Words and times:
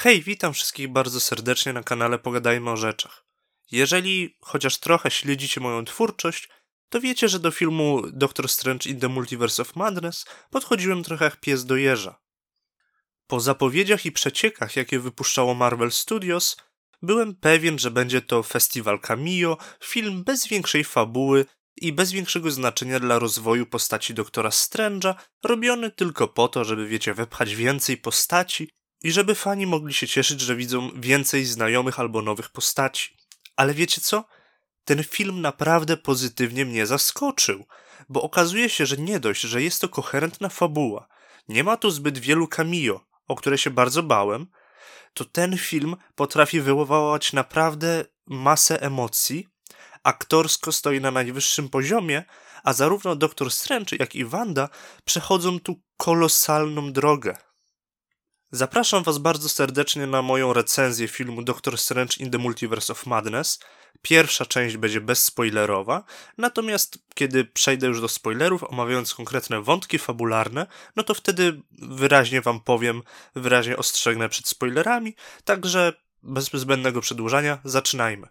Hej, 0.00 0.22
witam 0.22 0.52
wszystkich 0.52 0.88
bardzo 0.88 1.20
serdecznie 1.20 1.72
na 1.72 1.82
kanale 1.82 2.18
Pogadajmy 2.18 2.70
o 2.70 2.76
Rzeczach. 2.76 3.26
Jeżeli 3.70 4.38
chociaż 4.40 4.78
trochę 4.78 5.10
śledzicie 5.10 5.60
moją 5.60 5.84
twórczość, 5.84 6.48
to 6.88 7.00
wiecie, 7.00 7.28
że 7.28 7.40
do 7.40 7.50
filmu 7.50 8.02
Doctor 8.12 8.48
Strange 8.48 8.90
in 8.90 9.00
the 9.00 9.08
Multiverse 9.08 9.62
of 9.62 9.76
Madness 9.76 10.24
podchodziłem 10.50 11.02
trochę 11.02 11.24
jak 11.24 11.40
pies 11.40 11.64
do 11.64 11.76
jeża. 11.76 12.20
Po 13.26 13.40
zapowiedziach 13.40 14.06
i 14.06 14.12
przeciekach, 14.12 14.76
jakie 14.76 14.98
wypuszczało 14.98 15.54
Marvel 15.54 15.92
Studios, 15.92 16.56
byłem 17.02 17.36
pewien, 17.36 17.78
że 17.78 17.90
będzie 17.90 18.22
to 18.22 18.42
festiwal 18.42 19.00
Camillo, 19.00 19.56
film 19.84 20.24
bez 20.24 20.48
większej 20.48 20.84
fabuły 20.84 21.46
i 21.76 21.92
bez 21.92 22.12
większego 22.12 22.50
znaczenia 22.50 23.00
dla 23.00 23.18
rozwoju 23.18 23.66
postaci 23.66 24.14
doktora 24.14 24.50
Strange'a, 24.50 25.14
robiony 25.44 25.90
tylko 25.90 26.28
po 26.28 26.48
to, 26.48 26.64
żeby, 26.64 26.86
wiecie, 26.86 27.14
wepchać 27.14 27.54
więcej 27.54 27.96
postaci 27.96 28.77
i 29.02 29.12
żeby 29.12 29.34
fani 29.34 29.66
mogli 29.66 29.94
się 29.94 30.08
cieszyć, 30.08 30.40
że 30.40 30.56
widzą 30.56 30.90
więcej 31.00 31.44
znajomych 31.44 32.00
albo 32.00 32.22
nowych 32.22 32.48
postaci. 32.48 33.16
Ale 33.56 33.74
wiecie 33.74 34.00
co? 34.00 34.24
Ten 34.84 35.04
film 35.04 35.40
naprawdę 35.40 35.96
pozytywnie 35.96 36.64
mnie 36.64 36.86
zaskoczył, 36.86 37.66
bo 38.08 38.22
okazuje 38.22 38.68
się, 38.68 38.86
że 38.86 38.96
nie 38.96 39.20
dość, 39.20 39.40
że 39.40 39.62
jest 39.62 39.80
to 39.80 39.88
koherentna 39.88 40.48
fabuła, 40.48 41.08
nie 41.48 41.64
ma 41.64 41.76
tu 41.76 41.90
zbyt 41.90 42.18
wielu 42.18 42.48
cameo, 42.48 43.00
o 43.28 43.36
które 43.36 43.58
się 43.58 43.70
bardzo 43.70 44.02
bałem, 44.02 44.46
to 45.14 45.24
ten 45.24 45.58
film 45.58 45.96
potrafi 46.14 46.60
wywołać 46.60 47.32
naprawdę 47.32 48.04
masę 48.26 48.80
emocji, 48.82 49.48
aktorsko 50.02 50.72
stoi 50.72 51.00
na 51.00 51.10
najwyższym 51.10 51.68
poziomie, 51.68 52.24
a 52.64 52.72
zarówno 52.72 53.16
Doktor 53.16 53.50
Strange, 53.50 53.96
jak 53.96 54.14
i 54.14 54.24
Wanda 54.24 54.68
przechodzą 55.04 55.60
tu 55.60 55.82
kolosalną 55.96 56.92
drogę. 56.92 57.36
Zapraszam 58.50 59.02
Was 59.02 59.18
bardzo 59.18 59.48
serdecznie 59.48 60.06
na 60.06 60.22
moją 60.22 60.52
recenzję 60.52 61.08
filmu 61.08 61.42
Doctor 61.42 61.78
Strange 61.78 62.16
in 62.18 62.30
the 62.30 62.38
Multiverse 62.38 62.92
of 62.92 63.06
Madness. 63.06 63.58
Pierwsza 64.02 64.46
część 64.46 64.76
będzie 64.76 65.00
bezspoilerowa, 65.00 66.04
natomiast 66.38 66.98
kiedy 67.14 67.44
przejdę 67.44 67.86
już 67.86 68.00
do 68.00 68.08
spoilerów, 68.08 68.64
omawiając 68.64 69.14
konkretne 69.14 69.62
wątki 69.62 69.98
fabularne, 69.98 70.66
no 70.96 71.02
to 71.02 71.14
wtedy 71.14 71.62
wyraźnie 71.78 72.40
Wam 72.40 72.60
powiem, 72.60 73.02
wyraźnie 73.34 73.76
ostrzegnę 73.76 74.28
przed 74.28 74.48
spoilerami, 74.48 75.16
także 75.44 75.92
bez 76.22 76.50
zbędnego 76.52 77.00
przedłużania 77.00 77.58
zaczynajmy. 77.64 78.28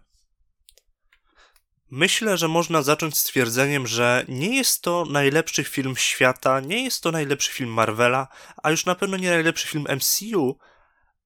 Myślę, 1.90 2.36
że 2.36 2.48
można 2.48 2.82
zacząć 2.82 3.18
stwierdzeniem, 3.18 3.86
że 3.86 4.24
nie 4.28 4.56
jest 4.56 4.82
to 4.82 5.04
najlepszy 5.10 5.64
film 5.64 5.96
świata, 5.96 6.60
nie 6.60 6.84
jest 6.84 7.02
to 7.02 7.12
najlepszy 7.12 7.52
film 7.52 7.70
Marvela, 7.70 8.28
a 8.62 8.70
już 8.70 8.86
na 8.86 8.94
pewno 8.94 9.16
nie 9.16 9.30
najlepszy 9.30 9.68
film 9.68 9.86
MCU, 9.96 10.58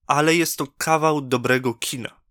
ale 0.07 0.35
jest 0.35 0.57
to 0.57 0.67
kawał 0.77 1.21
dobrego 1.21 1.73
kina. 1.73 2.23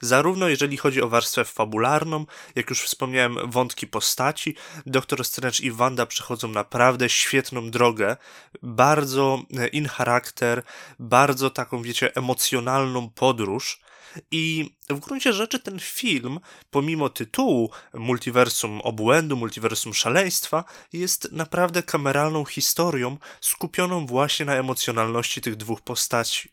Zarówno 0.00 0.48
jeżeli 0.48 0.76
chodzi 0.76 1.02
o 1.02 1.08
warstwę 1.08 1.44
fabularną, 1.44 2.26
jak 2.54 2.70
już 2.70 2.82
wspomniałem, 2.82 3.50
wątki 3.50 3.86
postaci, 3.86 4.56
Doktor 4.86 5.24
Strange 5.24 5.58
i 5.62 5.70
Wanda 5.70 6.06
przechodzą 6.06 6.48
naprawdę 6.48 7.08
świetną 7.08 7.70
drogę, 7.70 8.16
bardzo 8.62 9.42
in 9.72 9.88
charakter, 9.88 10.62
bardzo 10.98 11.50
taką, 11.50 11.82
wiecie, 11.82 12.16
emocjonalną 12.16 13.10
podróż, 13.10 13.83
i 14.30 14.74
w 14.90 15.00
gruncie 15.00 15.32
rzeczy 15.32 15.58
ten 15.58 15.78
film, 15.80 16.40
pomimo 16.70 17.08
tytułu 17.08 17.70
Multiversum 17.94 18.80
Obłędu, 18.80 19.36
Multiversum 19.36 19.94
Szaleństwa, 19.94 20.64
jest 20.92 21.32
naprawdę 21.32 21.82
kameralną 21.82 22.44
historią 22.44 23.16
skupioną 23.40 24.06
właśnie 24.06 24.46
na 24.46 24.54
emocjonalności 24.54 25.40
tych 25.40 25.56
dwóch 25.56 25.80
postaci. 25.80 26.48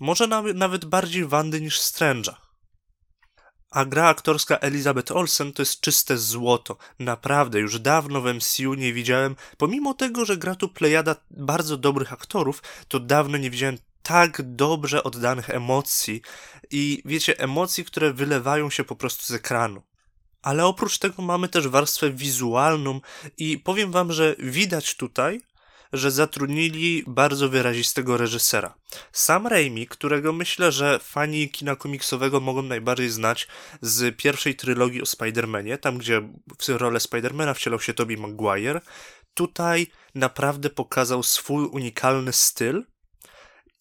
Może 0.00 0.26
nawet 0.54 0.84
bardziej 0.84 1.24
Wandy 1.24 1.60
niż 1.60 1.80
Strange'a. 1.80 2.34
A 3.70 3.84
gra 3.84 4.08
aktorska 4.08 4.58
Elizabeth 4.58 5.12
Olsen 5.12 5.52
to 5.52 5.62
jest 5.62 5.80
czyste 5.80 6.18
złoto. 6.18 6.76
Naprawdę, 6.98 7.60
już 7.60 7.78
dawno 7.78 8.20
w 8.20 8.34
MCU 8.34 8.74
nie 8.74 8.92
widziałem, 8.92 9.36
pomimo 9.58 9.94
tego, 9.94 10.24
że 10.24 10.36
gra 10.36 10.54
tu 10.54 10.68
plejada 10.68 11.16
bardzo 11.30 11.76
dobrych 11.76 12.12
aktorów, 12.12 12.62
to 12.88 13.00
dawno 13.00 13.38
nie 13.38 13.50
widziałem 13.50 13.78
tak 14.04 14.42
dobrze 14.42 15.02
oddanych 15.02 15.50
emocji 15.50 16.22
i 16.70 17.02
wiecie, 17.04 17.38
emocji, 17.38 17.84
które 17.84 18.12
wylewają 18.12 18.70
się 18.70 18.84
po 18.84 18.96
prostu 18.96 19.24
z 19.24 19.30
ekranu. 19.30 19.82
Ale 20.42 20.66
oprócz 20.66 20.98
tego 20.98 21.22
mamy 21.22 21.48
też 21.48 21.68
warstwę 21.68 22.10
wizualną 22.10 23.00
i 23.38 23.58
powiem 23.58 23.92
wam, 23.92 24.12
że 24.12 24.34
widać 24.38 24.96
tutaj, 24.96 25.40
że 25.92 26.10
zatrudnili 26.10 27.04
bardzo 27.06 27.48
wyrazistego 27.48 28.16
reżysera. 28.16 28.74
Sam 29.12 29.46
Raimi, 29.46 29.86
którego 29.86 30.32
myślę, 30.32 30.72
że 30.72 30.98
fani 30.98 31.48
kina 31.48 31.76
komiksowego 31.76 32.40
mogą 32.40 32.62
najbardziej 32.62 33.10
znać 33.10 33.48
z 33.80 34.16
pierwszej 34.16 34.56
trylogii 34.56 35.02
o 35.02 35.04
Spider-Manie, 35.04 35.78
tam 35.78 35.98
gdzie 35.98 36.20
w 36.58 36.68
rolę 36.68 37.00
Spidermana 37.00 37.54
wcielał 37.54 37.80
się 37.80 37.94
Tobey 37.94 38.16
Maguire, 38.16 38.80
tutaj 39.34 39.86
naprawdę 40.14 40.70
pokazał 40.70 41.22
swój 41.22 41.66
unikalny 41.66 42.32
styl 42.32 42.84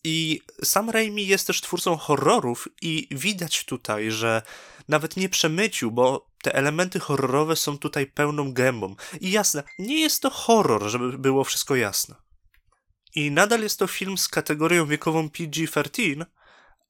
i 0.04 0.42
sam 0.64 0.90
Raimi 0.90 1.28
jest 1.28 1.48
też 1.48 1.62
twórcą 1.62 1.98
horrorów 1.98 2.68
i 2.82 3.08
widać 3.12 3.66
tutaj, 3.66 4.12
że 4.12 4.42
nawet 4.88 5.18
nie 5.18 5.30
przemycił, 5.30 5.92
bo 5.92 6.30
te 6.42 6.56
elementy 6.56 7.00
horrorowe 7.00 7.56
są 7.56 7.78
tutaj 7.78 8.06
pełną 8.06 8.54
gębą. 8.54 8.96
I 9.22 9.32
jasne, 9.32 9.64
nie 9.80 10.02
jest 10.02 10.22
to 10.22 10.30
horror, 10.30 10.84
żeby 10.90 11.18
było 11.18 11.44
wszystko 11.44 11.76
jasne. 11.76 12.16
I 13.16 13.32
nadal 13.32 13.62
jest 13.62 13.80
to 13.80 13.88
film 13.88 14.18
z 14.18 14.28
kategorią 14.28 14.86
wiekową 14.86 15.28
PG-13, 15.30 16.26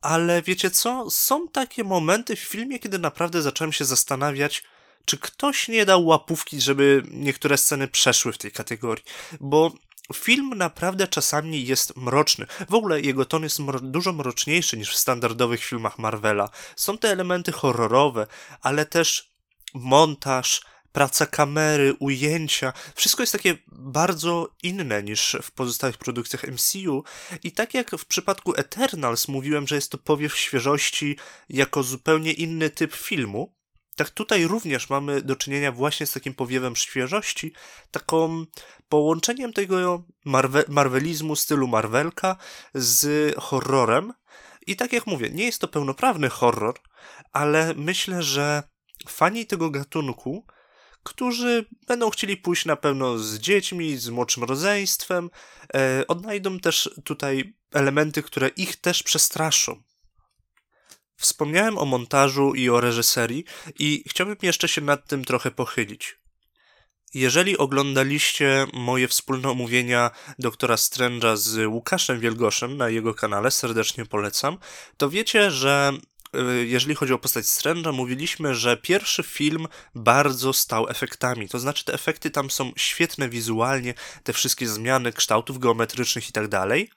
ale 0.02 0.42
wiecie 0.42 0.72
co? 0.72 1.12
Są 1.12 1.48
takie 1.48 1.84
momenty 1.84 2.36
w 2.36 2.40
filmie, 2.40 2.80
kiedy 2.80 3.00
naprawdę 3.00 3.42
zacząłem 3.42 3.74
się 3.74 3.86
zastanawiać, 3.86 4.64
czy 5.06 5.18
ktoś 5.18 5.68
nie 5.68 5.86
dał 5.86 6.06
łapówki, 6.06 6.62
żeby 6.62 7.04
niektóre 7.12 7.58
sceny 7.58 7.88
przeszły 7.88 8.34
w 8.34 8.38
tej 8.38 8.52
kategorii. 8.52 9.04
Bo 9.40 9.72
Film 10.14 10.50
naprawdę 10.56 11.08
czasami 11.08 11.66
jest 11.66 11.96
mroczny. 11.98 12.46
W 12.70 12.74
ogóle 12.74 13.02
jego 13.02 13.26
ton 13.26 13.44
jest 13.44 13.60
mro 13.60 13.80
dużo 13.80 14.14
mroczniejszy 14.14 14.78
niż 14.78 14.94
w 14.94 14.98
standardowych 14.98 15.64
filmach 15.64 16.00
Marvela. 16.00 16.50
Są 16.76 16.98
te 16.98 17.10
elementy 17.12 17.52
horrorowe, 17.52 18.28
ale 18.62 18.86
też 18.86 19.34
montaż, 19.74 20.62
praca 20.92 21.26
kamery, 21.26 21.96
ujęcia, 22.00 22.74
wszystko 22.96 23.24
jest 23.24 23.34
takie 23.34 23.58
bardzo 23.68 24.50
inne 24.64 25.04
niż 25.04 25.38
w 25.42 25.52
pozostałych 25.52 25.98
produkcjach 25.98 26.44
MCU 26.44 27.04
i 27.44 27.52
tak 27.52 27.74
jak 27.74 27.92
w 27.92 28.06
przypadku 28.06 28.54
Eternals 28.56 29.28
mówiłem, 29.28 29.68
że 29.68 29.76
jest 29.76 29.92
to 29.92 29.98
powiew 29.98 30.38
świeżości 30.38 31.18
jako 31.50 31.84
zupełnie 31.84 32.34
inny 32.34 32.70
typ 32.70 32.94
filmu, 32.96 33.56
tak 33.96 34.10
tutaj 34.10 34.48
również 34.48 34.90
mamy 34.90 35.22
do 35.22 35.36
czynienia 35.36 35.72
właśnie 35.72 36.06
z 36.06 36.12
takim 36.12 36.34
powiewem 36.34 36.76
świeżości, 36.76 37.54
taką 37.92 38.46
połączeniem 38.90 39.54
tego 39.54 40.04
marwe 40.26 40.64
marvelizmu 40.68 41.36
stylu 41.36 41.68
Marvelka 41.68 42.36
z 42.74 43.34
horrorem. 43.38 44.14
I 44.68 44.76
tak 44.76 44.94
jak 44.94 45.08
mówię, 45.08 45.30
nie 45.30 45.46
jest 45.46 45.62
to 45.62 45.68
pełnoprawny 45.68 46.30
horror, 46.30 46.80
ale 47.32 47.74
myślę, 47.74 48.24
że 48.24 48.64
fani 49.08 49.46
tego 49.46 49.70
gatunku, 49.70 50.46
którzy 51.04 51.66
będą 51.88 52.10
chcieli 52.10 52.38
pójść 52.38 52.66
na 52.66 52.76
pewno 52.76 53.18
z 53.18 53.40
dziećmi, 53.40 53.98
z 53.98 54.10
młodszym 54.10 54.44
rodzeństwem, 54.44 55.30
e, 55.74 56.08
odnajdą 56.08 56.60
też 56.60 56.90
tutaj 57.06 57.54
elementy, 57.74 58.24
które 58.24 58.48
ich 58.48 58.76
też 58.76 59.04
przestraszą. 59.04 59.84
Wspomniałem 61.24 61.78
o 61.78 61.86
montażu 61.86 62.54
i 62.54 62.70
o 62.70 62.82
reżyserii 62.82 63.46
i 63.80 64.04
chciałbym 64.08 64.38
jeszcze 64.42 64.68
się 64.68 64.82
nad 64.82 65.08
tym 65.08 65.26
trochę 65.26 65.52
pochylić. 65.52 66.18
Jeżeli 67.14 67.58
oglądaliście 67.58 68.68
moje 68.74 69.08
wspólne 69.08 69.50
omówienia 69.50 70.12
doktora 70.40 70.76
Strange'a 70.76 71.38
z 71.38 71.66
Łukaszem 71.68 72.20
Wielgoszem 72.20 72.78
na 72.78 72.90
jego 72.90 73.14
kanale, 73.14 73.52
serdecznie 73.52 74.06
polecam, 74.06 74.58
to 74.98 75.10
wiecie, 75.10 75.52
że 75.52 75.94
y, 76.36 76.66
jeżeli 76.66 76.96
chodzi 76.96 77.14
o 77.14 77.20
postać 77.20 77.46
Strange'a, 77.46 77.94
mówiliśmy, 77.94 78.56
że 78.56 78.78
pierwszy 78.78 79.24
film 79.24 79.68
bardzo 79.96 80.54
stał 80.54 80.90
efektami. 80.90 81.50
To 81.50 81.60
znaczy, 81.60 81.86
te 81.86 81.94
efekty 81.94 82.30
tam 82.32 82.52
są 82.52 82.72
świetne 82.76 83.30
wizualnie, 83.30 83.94
te 84.24 84.34
wszystkie 84.34 84.68
zmiany 84.68 85.14
kształtów 85.14 85.60
geometrycznych 85.60 86.30
i 86.30 86.32
tak 86.32 86.48
dalej. 86.48 86.90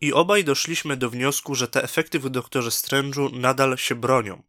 I 0.00 0.12
obaj 0.12 0.44
doszliśmy 0.44 0.96
do 0.96 1.10
wniosku, 1.10 1.54
że 1.54 1.68
te 1.68 1.82
efekty 1.82 2.18
w 2.18 2.30
Doktorze 2.30 2.70
Strange'u 2.70 3.32
nadal 3.32 3.76
się 3.76 3.94
bronią. 3.94 4.42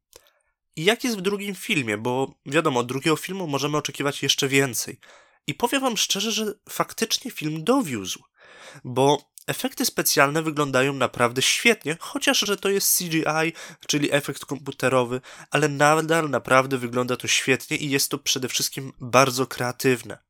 I 0.75 0.83
jak 0.83 1.03
jest 1.03 1.17
w 1.17 1.21
drugim 1.21 1.55
filmie, 1.55 1.97
bo 1.97 2.33
wiadomo, 2.45 2.79
od 2.79 2.87
drugiego 2.87 3.15
filmu 3.15 3.47
możemy 3.47 3.77
oczekiwać 3.77 4.23
jeszcze 4.23 4.47
więcej. 4.47 4.99
I 5.47 5.53
powiem 5.53 5.81
wam 5.81 5.97
szczerze, 5.97 6.31
że 6.31 6.53
faktycznie 6.69 7.31
film 7.31 7.63
dowiózł, 7.63 8.23
bo 8.83 9.31
efekty 9.47 9.85
specjalne 9.85 10.41
wyglądają 10.41 10.93
naprawdę 10.93 11.41
świetnie, 11.41 11.97
chociaż 11.99 12.39
że 12.39 12.57
to 12.57 12.69
jest 12.69 12.97
CGI, 12.97 13.53
czyli 13.87 14.13
efekt 14.13 14.45
komputerowy, 14.45 15.21
ale 15.51 15.69
nadal 15.69 16.29
naprawdę 16.29 16.77
wygląda 16.77 17.17
to 17.17 17.27
świetnie 17.27 17.77
i 17.77 17.89
jest 17.89 18.11
to 18.11 18.17
przede 18.17 18.47
wszystkim 18.47 18.93
bardzo 18.99 19.47
kreatywne. 19.47 20.26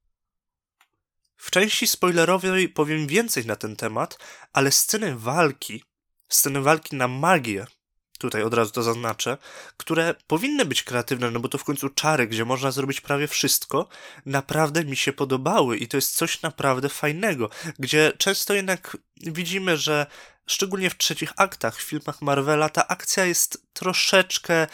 W 1.37 1.51
części 1.51 1.87
spoilerowej 1.87 2.69
powiem 2.69 3.07
więcej 3.07 3.45
na 3.45 3.55
ten 3.55 3.75
temat, 3.75 4.17
ale 4.53 4.71
sceny 4.71 5.15
walki 5.17 5.83
sceny 6.29 6.61
walki 6.61 6.95
na 6.95 7.07
magię, 7.07 7.67
tutaj 8.17 8.43
od 8.43 8.53
razu 8.53 8.71
to 8.71 8.83
zaznaczę, 8.83 9.37
które 9.77 10.15
powinny 10.27 10.65
być 10.65 10.83
kreatywne, 10.83 11.31
no 11.31 11.39
bo 11.39 11.49
to 11.49 11.57
w 11.57 11.63
końcu 11.63 11.89
czary, 11.89 12.27
gdzie 12.27 12.45
można 12.45 12.71
zrobić 12.71 13.01
prawie 13.01 13.27
wszystko, 13.27 13.87
naprawdę 14.25 14.85
mi 14.85 14.95
się 14.95 15.13
podobały 15.13 15.77
i 15.77 15.87
to 15.87 15.97
jest 15.97 16.15
coś 16.15 16.41
naprawdę 16.41 16.89
fajnego, 16.89 17.49
gdzie 17.79 18.13
często 18.17 18.53
jednak 18.53 18.97
widzimy, 19.17 19.77
że 19.77 20.05
szczególnie 20.47 20.89
w 20.89 20.97
trzecich 20.97 21.33
aktach 21.35 21.77
w 21.77 21.81
filmach 21.81 22.21
Marvela 22.21 22.69
ta 22.69 22.87
akcja 22.87 23.25
jest 23.25 23.67
troszeczkę 23.73 24.67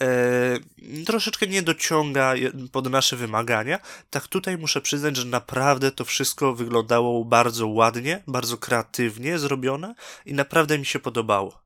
e, 0.00 0.58
troszeczkę 1.06 1.46
nie 1.46 1.62
dociąga 1.62 2.34
pod 2.72 2.90
nasze 2.90 3.16
wymagania. 3.16 3.78
Tak 4.10 4.28
tutaj 4.28 4.58
muszę 4.58 4.80
przyznać, 4.80 5.16
że 5.16 5.24
naprawdę 5.24 5.92
to 5.92 6.04
wszystko 6.04 6.54
wyglądało 6.54 7.24
bardzo 7.24 7.66
ładnie, 7.68 8.22
bardzo 8.26 8.58
kreatywnie 8.58 9.38
zrobione 9.38 9.94
i 10.26 10.34
naprawdę 10.34 10.78
mi 10.78 10.86
się 10.86 10.98
podobało. 10.98 11.65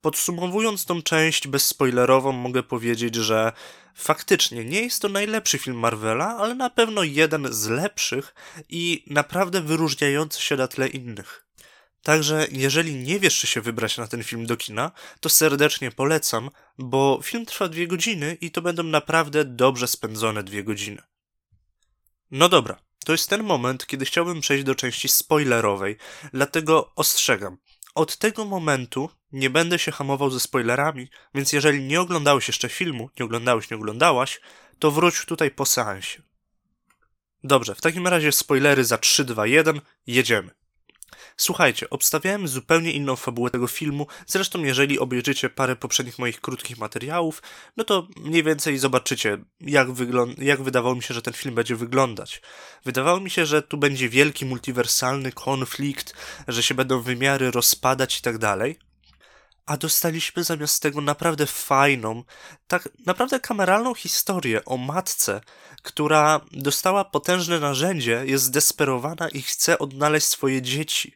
Podsumowując 0.00 0.84
tą 0.84 1.02
część 1.02 1.48
bezspoilerową, 1.48 2.32
mogę 2.32 2.62
powiedzieć, 2.62 3.14
że 3.14 3.52
faktycznie 3.94 4.64
nie 4.64 4.80
jest 4.80 5.02
to 5.02 5.08
najlepszy 5.08 5.58
film 5.58 5.78
Marvela, 5.78 6.36
ale 6.36 6.54
na 6.54 6.70
pewno 6.70 7.02
jeden 7.02 7.52
z 7.52 7.68
lepszych 7.68 8.34
i 8.68 9.04
naprawdę 9.06 9.60
wyróżniający 9.60 10.42
się 10.42 10.56
na 10.56 10.68
tle 10.68 10.88
innych. 10.88 11.46
Także 12.02 12.46
jeżeli 12.50 12.94
nie 12.94 13.20
wiesz, 13.20 13.38
czy 13.38 13.46
się 13.46 13.60
wybrać 13.60 13.96
na 13.96 14.06
ten 14.06 14.22
film 14.22 14.46
do 14.46 14.56
kina, 14.56 14.92
to 15.20 15.28
serdecznie 15.28 15.90
polecam, 15.90 16.50
bo 16.78 17.20
film 17.22 17.46
trwa 17.46 17.68
dwie 17.68 17.86
godziny 17.86 18.36
i 18.40 18.50
to 18.50 18.62
będą 18.62 18.82
naprawdę 18.82 19.44
dobrze 19.44 19.88
spędzone 19.88 20.42
dwie 20.42 20.64
godziny. 20.64 21.02
No 22.30 22.48
dobra, 22.48 22.80
to 23.04 23.12
jest 23.12 23.28
ten 23.28 23.42
moment, 23.42 23.86
kiedy 23.86 24.04
chciałbym 24.04 24.40
przejść 24.40 24.64
do 24.64 24.74
części 24.74 25.08
spoilerowej, 25.08 25.96
dlatego 26.32 26.92
ostrzegam. 26.96 27.58
Od 27.94 28.16
tego 28.16 28.44
momentu 28.44 29.10
nie 29.32 29.50
będę 29.50 29.78
się 29.78 29.92
hamował 29.92 30.30
ze 30.30 30.40
spoilerami, 30.40 31.08
więc 31.34 31.52
jeżeli 31.52 31.82
nie 31.82 32.00
oglądałeś 32.00 32.48
jeszcze 32.48 32.68
filmu, 32.68 33.10
nie 33.18 33.24
oglądałeś, 33.24 33.70
nie 33.70 33.76
oglądałaś, 33.76 34.40
to 34.78 34.90
wróć 34.90 35.24
tutaj 35.24 35.50
po 35.50 35.66
seansie. 35.66 36.22
Dobrze, 37.44 37.74
w 37.74 37.80
takim 37.80 38.06
razie 38.06 38.32
spoilery 38.32 38.84
za 38.84 38.98
3, 38.98 39.24
2, 39.24 39.46
1, 39.46 39.80
jedziemy. 40.06 40.50
Słuchajcie, 41.36 41.90
obstawiałem 41.90 42.48
zupełnie 42.48 42.92
inną 42.92 43.16
fabułę 43.16 43.50
tego 43.50 43.66
filmu, 43.66 44.06
zresztą 44.26 44.64
jeżeli 44.64 44.98
obejrzycie 44.98 45.50
parę 45.50 45.76
poprzednich 45.76 46.18
moich 46.18 46.40
krótkich 46.40 46.78
materiałów, 46.78 47.42
no 47.76 47.84
to 47.84 48.08
mniej 48.16 48.42
więcej 48.42 48.78
zobaczycie, 48.78 49.38
jak, 49.60 49.88
jak 50.38 50.62
wydawało 50.62 50.94
mi 50.94 51.02
się, 51.02 51.14
że 51.14 51.22
ten 51.22 51.34
film 51.34 51.54
będzie 51.54 51.76
wyglądać. 51.76 52.42
Wydawało 52.84 53.20
mi 53.20 53.30
się, 53.30 53.46
że 53.46 53.62
tu 53.62 53.78
będzie 53.78 54.08
wielki 54.08 54.46
multiwersalny 54.46 55.32
konflikt, 55.32 56.14
że 56.48 56.62
się 56.62 56.74
będą 56.74 57.00
wymiary 57.00 57.50
rozpadać 57.50 58.18
i 58.18 58.22
tak 58.22 58.38
dalej 58.38 58.89
a 59.70 59.76
dostaliśmy 59.76 60.44
zamiast 60.44 60.82
tego 60.82 61.00
naprawdę 61.00 61.46
fajną, 61.46 62.24
tak 62.66 62.88
naprawdę 63.06 63.40
kameralną 63.40 63.94
historię 63.94 64.64
o 64.64 64.76
matce, 64.76 65.40
która 65.82 66.40
dostała 66.52 67.04
potężne 67.04 67.60
narzędzie, 67.60 68.22
jest 68.26 68.44
zdesperowana 68.44 69.28
i 69.28 69.42
chce 69.42 69.78
odnaleźć 69.78 70.26
swoje 70.26 70.62
dzieci. 70.62 71.14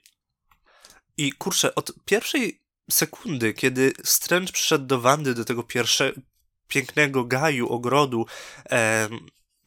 I 1.16 1.32
kurczę, 1.32 1.74
od 1.74 1.92
pierwszej 2.04 2.60
sekundy, 2.90 3.54
kiedy 3.54 3.92
Strange 4.04 4.52
przyszedł 4.52 4.86
do 4.86 5.00
Wandy, 5.00 5.34
do 5.34 5.44
tego 5.44 5.62
pierwszego 5.62 6.20
pięknego 6.68 7.24
gaju, 7.24 7.68
ogrodu, 7.68 8.26
e, 8.70 9.08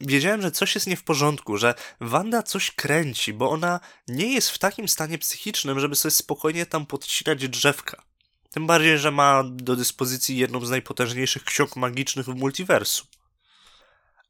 wiedziałem, 0.00 0.42
że 0.42 0.50
coś 0.50 0.74
jest 0.74 0.86
nie 0.86 0.96
w 0.96 1.04
porządku, 1.04 1.56
że 1.58 1.74
Wanda 2.00 2.42
coś 2.42 2.70
kręci, 2.70 3.32
bo 3.32 3.50
ona 3.50 3.80
nie 4.08 4.34
jest 4.34 4.50
w 4.50 4.58
takim 4.58 4.88
stanie 4.88 5.18
psychicznym, 5.18 5.80
żeby 5.80 5.94
sobie 5.94 6.12
spokojnie 6.12 6.66
tam 6.66 6.86
podcinać 6.86 7.48
drzewka. 7.48 8.07
Tym 8.50 8.66
bardziej, 8.66 8.98
że 8.98 9.10
ma 9.10 9.44
do 9.44 9.76
dyspozycji 9.76 10.36
jedną 10.36 10.66
z 10.66 10.70
najpotężniejszych 10.70 11.44
ksiąg 11.44 11.76
magicznych 11.76 12.26
w 12.26 12.34
multiversum. 12.34 13.06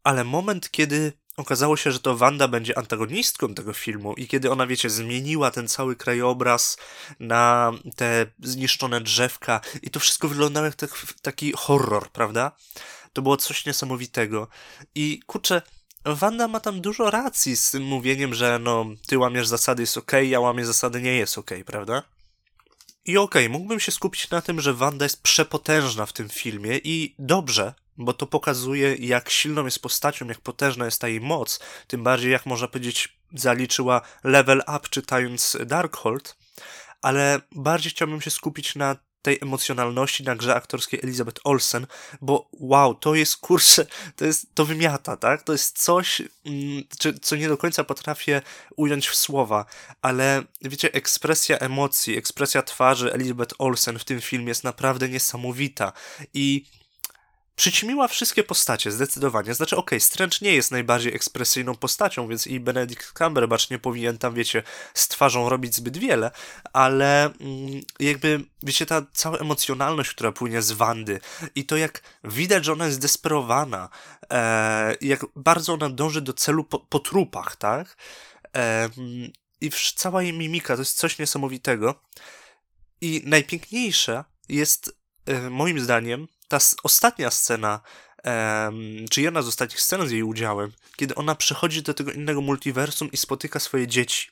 Ale 0.05 0.25
moment, 0.25 0.71
kiedy 0.71 1.13
okazało 1.37 1.77
się, 1.77 1.93
że 1.93 2.01
to 2.01 2.17
Wanda 2.17 2.49
będzie 2.49 2.79
antagonistką 2.79 3.55
tego 3.55 3.73
filmu 3.73 4.15
i 4.15 4.27
kiedy 4.27 4.51
ona, 4.51 4.67
wiecie, 4.67 4.91
zmieniła 4.91 5.51
ten 5.51 5.69
cały 5.69 5.97
krajobraz 5.97 6.79
na 7.21 7.73
te 7.97 8.27
zniszczone 8.43 9.01
drzewka 9.01 9.61
i 9.83 9.91
to 9.91 10.01
wszystko 10.01 10.29
wyglądało 10.29 10.67
jak 10.67 10.77
taki 11.23 11.53
horror, 11.57 12.11
prawda? 12.11 12.53
To 13.13 13.23
było 13.23 13.37
coś 13.37 13.67
niesamowitego. 13.67 14.49
I 14.95 15.21
kurczę, 15.27 15.63
Wanda 16.05 16.49
ma 16.49 16.61
tam 16.61 16.81
dużo 16.81 17.11
racji 17.11 17.57
z 17.57 17.71
tym 17.71 17.83
mówieniem, 17.83 18.35
że 18.35 18.59
no, 18.59 18.87
ty 19.07 19.19
łamiesz 19.19 19.49
zasady, 19.49 19.83
jest 19.83 19.97
ok, 19.97 20.13
ja 20.23 20.41
łamię 20.41 20.67
zasady, 20.67 21.03
nie 21.03 21.17
jest 21.17 21.39
ok, 21.39 21.51
prawda? 21.67 22.03
I 23.05 23.19
okej, 23.19 23.47
okay, 23.47 23.59
mógłbym 23.59 23.81
się 23.81 23.93
skupić 23.93 24.31
na 24.31 24.43
tym, 24.43 24.61
że 24.61 24.75
Wanda 24.75 25.05
jest 25.05 25.23
przepotężna 25.23 26.07
w 26.07 26.13
tym 26.13 26.29
filmie 26.29 26.79
i 26.85 27.15
dobrze, 27.19 27.75
bo 27.97 28.13
to 28.13 28.27
pokazuje, 28.27 28.95
jak 28.95 29.31
silną 29.31 29.65
jest 29.65 29.83
postacią, 29.83 30.27
jak 30.27 30.41
potężna 30.41 30.85
jest 30.85 31.01
ta 31.01 31.09
jej 31.09 31.21
moc, 31.21 31.61
tym 31.87 32.03
bardziej, 32.03 32.33
jak 32.33 32.47
można 32.47 32.69
powiedzieć, 32.69 33.19
zaliczyła 33.35 34.01
level 34.25 34.63
up 34.77 34.89
czytając 34.91 35.57
Darkhold, 35.67 36.37
ale 37.03 37.41
bardziej 37.53 37.93
chciałbym 37.93 38.21
się 38.21 38.31
skupić 38.31 38.77
na 38.77 38.97
tej 39.23 39.39
emocjonalności 39.43 40.25
na 40.25 40.37
grze 40.37 40.55
aktorskiej 40.55 41.01
Elizabeth 41.03 41.41
Olsen, 41.45 41.87
bo 42.21 42.49
wow, 42.53 42.95
to 42.95 43.15
jest 43.15 43.37
kurczę, 43.37 43.87
to 44.17 44.25
jest, 44.25 44.47
to 44.55 44.65
wymiata, 44.65 45.17
tak? 45.17 45.43
To 45.43 45.53
jest 45.53 45.83
coś, 45.83 46.23
mm, 46.47 46.83
co 47.23 47.37
nie 47.37 47.49
do 47.49 47.57
końca 47.57 47.85
potrafię 47.85 48.43
ująć 48.77 49.09
w 49.09 49.15
słowa, 49.15 49.67
ale 50.03 50.43
wiecie, 50.63 50.93
ekspresja 50.93 51.59
emocji, 51.59 52.17
ekspresja 52.17 52.63
twarzy 52.63 53.13
Elizabeth 53.13 53.55
Olsen 53.59 53.99
w 53.99 54.05
tym 54.05 54.21
filmie 54.21 54.49
jest 54.49 54.65
naprawdę 54.65 55.09
niesamowita 55.09 55.93
i 56.35 56.65
przyćmiła 57.59 58.09
wszystkie 58.09 58.45
postacie, 58.45 58.93
zdecydowanie. 58.93 59.55
Znaczy, 59.55 59.77
okej, 59.77 60.01
okay, 60.15 60.29
nie 60.43 60.55
jest 60.55 60.71
najbardziej 60.71 61.15
ekspresyjną 61.15 61.75
postacią, 61.75 62.29
więc 62.29 62.47
i 62.47 62.61
Benedict 62.61 63.13
Cumberbatch 63.19 63.71
nie 63.71 63.79
powinien 63.79 64.19
tam, 64.19 64.35
wiecie, 64.35 64.63
z 64.95 65.09
twarzą 65.09 65.49
robić 65.49 65.75
zbyt 65.75 65.99
wiele, 65.99 66.31
ale 66.73 67.25
mm, 67.25 67.81
jakby, 68.01 68.45
wiecie, 68.63 68.87
ta 68.87 69.03
cała 69.13 69.39
emocjonalność, 69.39 70.11
która 70.11 70.33
płynie 70.33 70.63
z 70.63 70.73
Wandy 70.73 71.21
i 71.55 71.65
to, 71.65 71.77
jak 71.77 72.03
widać, 72.25 72.65
że 72.65 72.73
ona 72.73 72.87
jest 72.87 73.01
desperowana, 73.01 73.89
e, 74.33 74.97
jak 75.01 75.27
bardzo 75.37 75.75
ona 75.75 75.91
dąży 75.91 76.21
do 76.21 76.33
celu 76.33 76.65
po, 76.65 76.79
po 76.79 76.99
trupach, 76.99 77.57
tak? 77.57 77.97
E, 78.57 78.89
I 79.61 79.71
cała 79.95 80.23
jej 80.23 80.33
mimika 80.33 80.75
to 80.75 80.81
jest 80.83 80.97
coś 80.97 81.19
niesamowitego. 81.19 81.95
I 83.01 83.23
najpiękniejsze 83.25 84.25
jest, 84.49 84.97
e, 85.27 85.51
moim 85.51 85.81
zdaniem, 85.81 86.29
ta 86.49 86.59
ostatnia 86.83 87.31
scena, 87.31 87.81
czy 89.11 89.23
jedna 89.23 89.43
z 89.43 89.49
ostatnich 89.49 89.81
scen 89.81 90.09
z 90.09 90.11
jej 90.11 90.23
udziałem, 90.23 90.73
kiedy 90.97 91.15
ona 91.15 91.35
przechodzi 91.35 91.83
do 91.83 91.95
tego 91.95 92.13
innego 92.13 92.41
multiversum 92.41 93.13
i 93.13 93.17
spotyka 93.17 93.61
swoje 93.61 93.87
dzieci. 93.87 94.31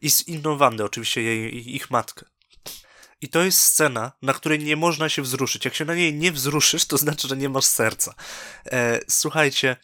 I 0.00 0.10
z 0.10 0.28
inną 0.28 0.56
Wandę, 0.56 0.84
oczywiście 0.84 1.22
jej, 1.22 1.76
ich 1.76 1.90
matkę. 1.90 2.26
I 3.20 3.28
to 3.28 3.42
jest 3.42 3.60
scena, 3.60 4.12
na 4.22 4.32
której 4.32 4.58
nie 4.58 4.76
można 4.76 5.08
się 5.08 5.22
wzruszyć. 5.22 5.64
Jak 5.64 5.74
się 5.74 5.84
na 5.84 5.94
niej 5.94 6.14
nie 6.14 6.32
wzruszysz, 6.32 6.84
to 6.84 6.98
znaczy, 6.98 7.28
że 7.28 7.36
nie 7.36 7.48
masz 7.48 7.64
serca. 7.64 8.14
E, 8.66 9.00
słuchajcie, 9.08 9.76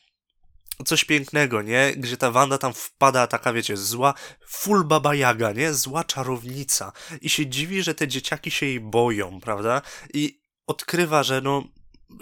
coś 0.86 1.04
pięknego, 1.04 1.62
nie? 1.62 1.92
Gdzie 1.96 2.16
ta 2.16 2.30
Wanda 2.30 2.58
tam 2.58 2.74
wpada 2.74 3.26
taka, 3.26 3.52
wiecie, 3.52 3.76
zła, 3.76 4.14
full 4.48 4.84
baba 4.84 5.14
Jaga, 5.14 5.52
nie? 5.52 5.74
Zła 5.74 6.04
czarownica. 6.04 6.92
I 7.20 7.30
się 7.30 7.46
dziwi, 7.46 7.82
że 7.82 7.94
te 7.94 8.08
dzieciaki 8.08 8.50
się 8.50 8.66
jej 8.66 8.80
boją, 8.80 9.40
prawda? 9.40 9.82
I 10.12 10.43
odkrywa, 10.66 11.22
że 11.22 11.40
no 11.40 11.64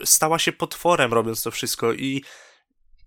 stała 0.05 0.39
się 0.39 0.53
potworem 0.53 1.13
robiąc 1.13 1.43
to 1.43 1.51
wszystko 1.51 1.93
i 1.93 2.25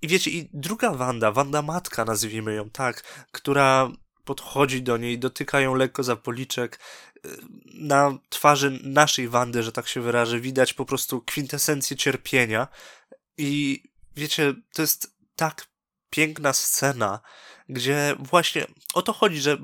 i 0.02 0.08
wiecie, 0.08 0.32
i 0.32 0.50
druga 0.54 0.94
Wanda, 0.94 1.32
Wanda 1.32 1.62
matka 1.62 2.06
nazwijmy 2.06 2.54
ją 2.54 2.70
tak, 2.70 3.04
która 3.32 3.92
podchodzi 4.26 4.82
do 4.82 4.98
niej, 4.98 5.20
dotyka 5.20 5.60
ją 5.60 5.76
lekko 5.76 6.04
za 6.04 6.16
policzek. 6.16 6.80
Na 7.74 8.18
twarzy 8.30 8.80
naszej 8.84 9.28
Wandy, 9.28 9.64
że 9.64 9.72
tak 9.72 9.88
się 9.88 10.02
wyrażę, 10.02 10.40
widać 10.40 10.74
po 10.74 10.86
prostu 10.86 11.22
kwintesencję 11.22 11.98
cierpienia. 11.98 12.68
I 13.38 13.84
wiecie, 14.16 14.54
to 14.74 14.82
jest 14.82 15.16
tak 15.36 15.68
piękna 16.10 16.54
scena, 16.54 17.20
gdzie 17.70 18.16
właśnie 18.20 18.66
o 18.94 19.02
to 19.02 19.14
chodzi, 19.14 19.42
że 19.42 19.58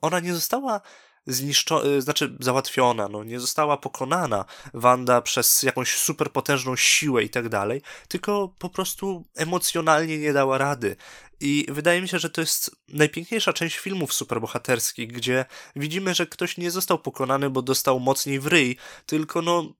ona 0.00 0.20
nie 0.20 0.34
została 0.34 0.80
zniszczona, 1.28 1.86
y, 1.86 2.02
znaczy 2.02 2.36
załatwiona, 2.40 3.08
no 3.08 3.24
nie 3.24 3.40
została 3.40 3.76
pokonana 3.76 4.44
Wanda 4.74 5.22
przez 5.22 5.62
jakąś 5.62 5.96
superpotężną 5.96 6.76
siłę 6.76 7.24
i 7.24 7.30
tak 7.30 7.48
dalej, 7.48 7.82
tylko 8.08 8.54
po 8.58 8.68
prostu 8.68 9.24
emocjonalnie 9.36 10.18
nie 10.18 10.32
dała 10.32 10.58
rady. 10.58 10.96
I 11.40 11.66
wydaje 11.68 12.02
mi 12.02 12.08
się, 12.08 12.18
że 12.18 12.30
to 12.30 12.40
jest 12.40 12.76
najpiękniejsza 12.88 13.52
część 13.52 13.78
filmów 13.78 14.14
superbohaterskich, 14.14 15.12
gdzie 15.12 15.44
widzimy, 15.76 16.14
że 16.14 16.26
ktoś 16.26 16.56
nie 16.56 16.70
został 16.70 16.98
pokonany, 16.98 17.50
bo 17.50 17.62
dostał 17.62 18.00
mocniej 18.00 18.40
w 18.40 18.46
ryj, 18.46 18.76
tylko 19.06 19.42
no 19.42 19.72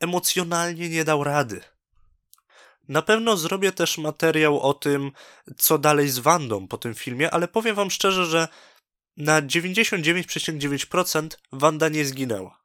emocjonalnie 0.00 0.88
nie 0.88 1.04
dał 1.04 1.24
rady. 1.24 1.60
Na 2.88 3.02
pewno 3.02 3.36
zrobię 3.36 3.72
też 3.72 3.98
materiał 3.98 4.60
o 4.60 4.74
tym, 4.74 5.12
co 5.58 5.78
dalej 5.78 6.08
z 6.08 6.18
Wandą 6.18 6.68
po 6.68 6.78
tym 6.78 6.94
filmie, 6.94 7.30
ale 7.30 7.48
powiem 7.48 7.76
wam 7.76 7.90
szczerze, 7.90 8.26
że 8.26 8.48
na 9.16 9.42
99,9% 9.42 11.28
Wanda 11.52 11.88
nie 11.88 12.04
zginęła. 12.04 12.62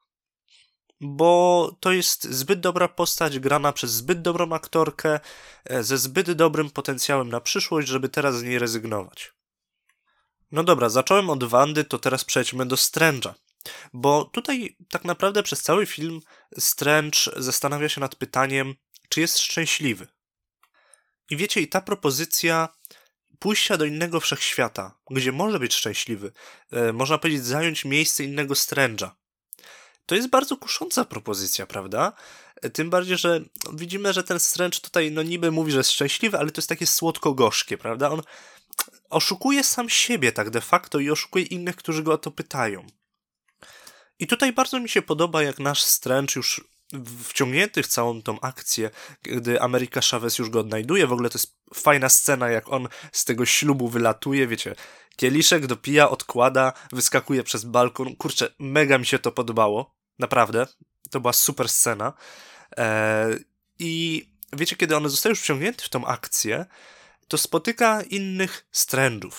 Bo 1.02 1.72
to 1.80 1.92
jest 1.92 2.24
zbyt 2.24 2.60
dobra 2.60 2.88
postać, 2.88 3.40
grana 3.40 3.74
przez 3.74 3.92
zbyt 3.92 4.22
dobrą 4.22 4.54
aktorkę, 4.54 5.20
e, 5.66 5.84
ze 5.84 5.98
zbyt 5.98 6.32
dobrym 6.32 6.70
potencjałem 6.70 7.30
na 7.30 7.42
przyszłość, 7.42 7.88
żeby 7.88 8.10
teraz 8.10 8.38
z 8.38 8.44
niej 8.44 8.60
rezygnować. 8.60 9.34
No 10.52 10.64
dobra, 10.64 10.90
zacząłem 10.90 11.30
od 11.30 11.44
Wandy, 11.44 11.84
to 11.84 12.00
teraz 12.00 12.26
przejdźmy 12.26 12.66
do 12.66 12.76
Strange'a. 12.76 13.34
Bo 13.94 14.26
tutaj 14.26 14.78
tak 14.90 15.06
naprawdę 15.06 15.44
przez 15.44 15.62
cały 15.62 15.86
film 15.86 16.22
Strange 16.60 17.20
zastanawia 17.38 17.90
się 17.90 18.02
nad 18.02 18.16
pytaniem, 18.16 18.76
czy 19.10 19.22
jest 19.22 19.40
szczęśliwy. 19.40 20.08
I 21.30 21.38
wiecie, 21.38 21.62
i 21.62 21.68
ta 21.68 21.82
propozycja 21.82 22.70
pójścia 23.40 23.78
do 23.78 23.86
innego 23.86 24.20
wszechświata, 24.20 24.98
gdzie 25.10 25.32
może 25.32 25.60
być 25.60 25.74
szczęśliwy, 25.74 26.32
e, 26.72 26.94
można 26.94 27.18
powiedzieć, 27.18 27.46
zająć 27.46 27.86
miejsce 27.86 28.24
innego 28.24 28.54
Strange'a. 28.54 29.10
To 30.06 30.16
jest 30.16 30.30
bardzo 30.30 30.58
kusząca 30.58 31.06
propozycja, 31.06 31.66
prawda? 31.66 32.14
E, 32.62 32.70
tym 32.70 32.90
bardziej, 32.90 33.18
że 33.18 33.42
widzimy, 33.74 34.14
że 34.14 34.24
ten 34.24 34.40
Strange 34.40 34.80
tutaj, 34.80 35.12
no 35.12 35.24
niby 35.24 35.52
mówi, 35.52 35.72
że 35.72 35.78
jest 35.78 35.92
szczęśliwy, 35.92 36.38
ale 36.38 36.52
to 36.52 36.60
jest 36.60 36.70
takie 36.70 36.86
słodko-gorzkie, 36.86 37.78
prawda? 37.78 38.10
On 38.10 38.22
oszukuje 39.10 39.64
sam 39.64 39.90
siebie 39.90 40.32
tak 40.32 40.50
de 40.50 40.62
facto 40.62 41.00
i 41.00 41.10
oszukuje 41.10 41.46
innych, 41.46 41.76
którzy 41.76 42.04
go 42.04 42.14
o 42.14 42.18
to 42.18 42.32
pytają. 42.32 42.88
I 44.20 44.28
tutaj 44.28 44.54
bardzo 44.54 44.80
mi 44.80 44.90
się 44.90 45.02
podoba, 45.02 45.44
jak 45.44 45.60
nasz 45.60 45.84
Strange 45.84 46.34
już 46.36 46.62
wciągnięty 47.24 47.84
w 47.84 47.88
całą 47.88 48.22
tą 48.22 48.40
akcję, 48.40 48.90
gdy 49.24 49.62
Ameryka 49.62 50.02
Chavez 50.02 50.38
już 50.38 50.50
go 50.50 50.60
odnajduje. 50.60 51.08
W 51.08 51.14
ogóle 51.14 51.30
to 51.30 51.38
jest 51.38 51.58
fajna 51.74 52.10
scena, 52.10 52.50
jak 52.50 52.70
on 52.70 52.88
z 53.12 53.26
tego 53.26 53.46
ślubu 53.46 53.88
wylatuje, 53.88 54.48
wiecie, 54.48 54.76
kieliszek 55.16 55.68
dopija, 55.68 56.10
odkłada, 56.10 56.74
wyskakuje 56.92 57.44
przez 57.44 57.66
balkon. 57.66 58.16
Kurczę, 58.16 58.54
mega 58.60 58.98
mi 58.98 59.06
się 59.06 59.20
to 59.20 59.32
podobało. 59.32 59.96
Naprawdę. 60.20 60.68
To 61.12 61.20
była 61.20 61.34
super 61.34 61.70
scena. 61.70 62.14
Eee, 62.78 63.46
I 63.80 64.26
wiecie, 64.54 64.76
kiedy 64.76 64.96
on 64.96 65.10
zostaje 65.10 65.32
już 65.32 65.42
wciągnięty 65.42 65.84
w 65.84 65.90
tą 65.90 66.06
akcję, 66.06 66.66
to 67.28 67.38
spotyka 67.38 68.02
innych 68.02 68.68
Strange'ów. 68.76 69.32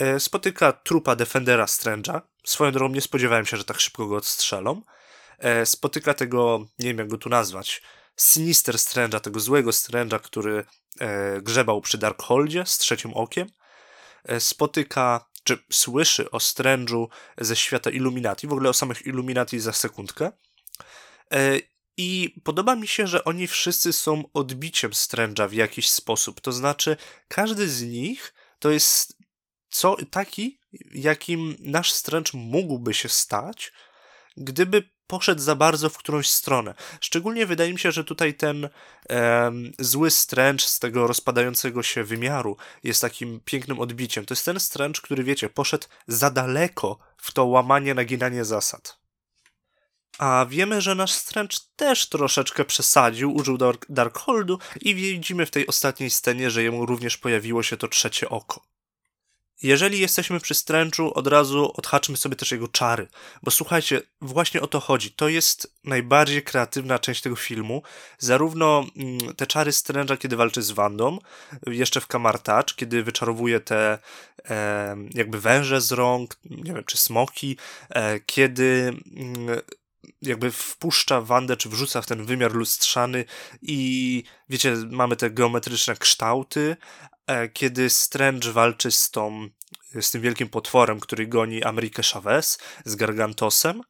Eee, 0.00 0.20
spotyka 0.20 0.72
trupa 0.72 1.16
Defendera 1.16 1.64
Strange'a. 1.64 2.20
Swoją 2.44 2.72
drogą 2.72 2.94
nie 2.94 3.00
spodziewałem 3.00 3.46
się, 3.46 3.56
że 3.56 3.64
tak 3.64 3.80
szybko 3.80 4.06
go 4.06 4.16
odstrzelą. 4.16 4.82
E, 5.42 5.66
spotyka 5.66 6.14
tego, 6.14 6.66
nie 6.78 6.88
wiem 6.88 6.98
jak 6.98 7.08
go 7.08 7.18
tu 7.18 7.28
nazwać, 7.28 7.82
Sinister 8.16 8.74
Strange'a, 8.74 9.20
tego 9.20 9.40
złego 9.40 9.70
Strange'a, 9.70 10.20
który 10.20 10.64
e, 11.00 11.40
grzebał 11.40 11.80
przy 11.80 11.98
Darkholdzie 11.98 12.66
z 12.66 12.78
trzecim 12.78 13.14
okiem. 13.14 13.48
E, 14.24 14.40
spotyka, 14.40 15.28
czy 15.44 15.58
słyszy 15.72 16.30
o 16.30 16.38
Strange'u 16.38 17.06
ze 17.38 17.56
świata 17.56 17.90
Illuminati, 17.90 18.46
w 18.46 18.52
ogóle 18.52 18.70
o 18.70 18.74
samych 18.74 19.06
Illuminati 19.06 19.60
za 19.60 19.72
sekundkę. 19.72 20.32
I 21.96 22.34
podoba 22.44 22.76
mi 22.76 22.88
się, 22.88 23.06
że 23.06 23.24
oni 23.24 23.46
wszyscy 23.46 23.92
są 23.92 24.24
odbiciem 24.34 24.90
Strange'a 24.90 25.48
w 25.48 25.52
jakiś 25.52 25.88
sposób. 25.88 26.40
To 26.40 26.52
znaczy, 26.52 26.96
każdy 27.28 27.68
z 27.68 27.82
nich 27.82 28.34
to 28.58 28.70
jest 28.70 29.16
co, 29.70 29.96
taki, 30.10 30.58
jakim 30.94 31.56
nasz 31.60 31.92
Strange 31.92 32.30
mógłby 32.34 32.94
się 32.94 33.08
stać, 33.08 33.72
gdyby 34.36 34.90
poszedł 35.12 35.40
za 35.40 35.56
bardzo 35.56 35.90
w 35.90 35.98
którąś 35.98 36.30
stronę. 36.30 36.74
Szczególnie 37.00 37.46
wydaje 37.46 37.72
mi 37.72 37.78
się, 37.78 37.92
że 37.92 38.04
tutaj 38.04 38.34
ten 38.34 38.68
e, 39.10 39.52
zły 39.78 40.10
Strange 40.10 40.64
z 40.64 40.78
tego 40.78 41.06
rozpadającego 41.06 41.82
się 41.82 42.04
wymiaru 42.04 42.56
jest 42.84 43.00
takim 43.00 43.40
pięknym 43.44 43.80
odbiciem. 43.80 44.26
To 44.26 44.34
jest 44.34 44.44
ten 44.44 44.60
Strange, 44.60 45.00
który 45.00 45.24
wiecie, 45.24 45.48
poszedł 45.48 45.86
za 46.06 46.30
daleko 46.30 46.98
w 47.16 47.32
to 47.32 47.44
łamanie, 47.44 47.94
naginanie 47.94 48.44
zasad. 48.44 48.98
A 50.18 50.46
wiemy, 50.50 50.80
że 50.80 50.94
nasz 50.94 51.12
Strange 51.12 51.56
też 51.76 52.08
troszeczkę 52.08 52.64
przesadził, 52.64 53.34
użył 53.34 53.58
Dark 53.58 53.86
Darkholdu 53.88 54.58
i 54.80 54.94
widzimy 54.94 55.46
w 55.46 55.50
tej 55.50 55.66
ostatniej 55.66 56.10
scenie, 56.10 56.50
że 56.50 56.62
jemu 56.62 56.86
również 56.86 57.16
pojawiło 57.18 57.62
się 57.62 57.76
to 57.76 57.88
trzecie 57.88 58.28
oko. 58.28 58.71
Jeżeli 59.62 60.00
jesteśmy 60.00 60.40
przy 60.40 60.54
stręczu, 60.54 61.14
od 61.14 61.26
razu 61.26 61.72
odhaczmy 61.74 62.16
sobie 62.16 62.36
też 62.36 62.52
jego 62.52 62.68
czary, 62.68 63.08
bo 63.42 63.50
słuchajcie, 63.50 64.02
właśnie 64.20 64.60
o 64.60 64.66
to 64.66 64.80
chodzi. 64.80 65.10
To 65.10 65.28
jest 65.28 65.74
najbardziej 65.84 66.42
kreatywna 66.42 66.98
część 66.98 67.22
tego 67.22 67.36
filmu. 67.36 67.82
Zarówno 68.18 68.84
mm, 68.96 69.34
te 69.34 69.46
czary 69.46 69.72
stręcza, 69.72 70.16
kiedy 70.16 70.36
walczy 70.36 70.62
z 70.62 70.70
Wandą, 70.70 71.18
jeszcze 71.66 72.00
w 72.00 72.06
Kamartacz, 72.06 72.74
kiedy 72.74 73.02
wyczarowuje 73.02 73.60
te 73.60 73.98
e, 74.50 74.96
jakby 75.14 75.40
węże 75.40 75.80
z 75.80 75.92
rąk, 75.92 76.36
nie 76.44 76.72
wiem, 76.72 76.84
czy 76.84 76.98
smoki, 76.98 77.56
e, 77.90 78.20
kiedy 78.20 78.94
mm, 79.16 79.60
jakby 80.22 80.50
wpuszcza 80.50 81.20
Wandę, 81.20 81.56
czy 81.56 81.68
wrzuca 81.68 82.02
w 82.02 82.06
ten 82.06 82.24
wymiar 82.24 82.52
lustrzany 82.52 83.24
i 83.62 84.22
wiecie, 84.48 84.76
mamy 84.90 85.16
te 85.16 85.30
geometryczne 85.30 85.96
kształty, 85.96 86.76
E, 87.11 87.11
kiedy 87.52 87.90
Strange 87.90 88.52
walczy 88.52 88.90
z 88.90 89.10
tą, 89.10 89.48
z 90.00 90.10
tym 90.10 90.22
wielkim 90.22 90.48
potworem, 90.48 91.00
który 91.00 91.26
goni 91.26 91.64
Amerykę 91.64 92.02
Chavez, 92.02 92.58
z 92.84 92.94
Gargantosem, 92.94 93.82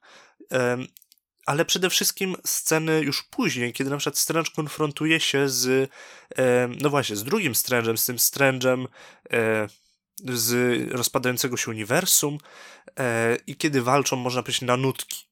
ale 1.47 1.65
przede 1.65 1.91
wszystkim 1.91 2.37
sceny 2.45 3.01
już 3.01 3.23
później, 3.23 3.73
kiedy 3.73 3.91
na 3.91 3.97
przykład 3.97 4.19
Strange 4.19 4.51
konfrontuje 4.57 5.21
się 5.21 5.49
z, 5.49 5.91
no 6.83 6.91
właśnie, 6.91 7.17
z 7.17 7.25
drugim 7.25 7.53
Strange'em, 7.53 7.97
z 7.97 8.07
tym 8.07 8.17
Strange'em 8.17 8.87
e, 9.33 9.69
z 10.25 10.93
rozpadającego 10.93 11.57
się 11.57 11.71
uniwersum 11.71 12.39
e, 12.99 13.37
i 13.47 13.57
kiedy 13.57 13.83
walczą, 13.83 14.17
można 14.17 14.43
powiedzieć, 14.43 14.63
na 14.63 14.77
nutki 14.77 15.32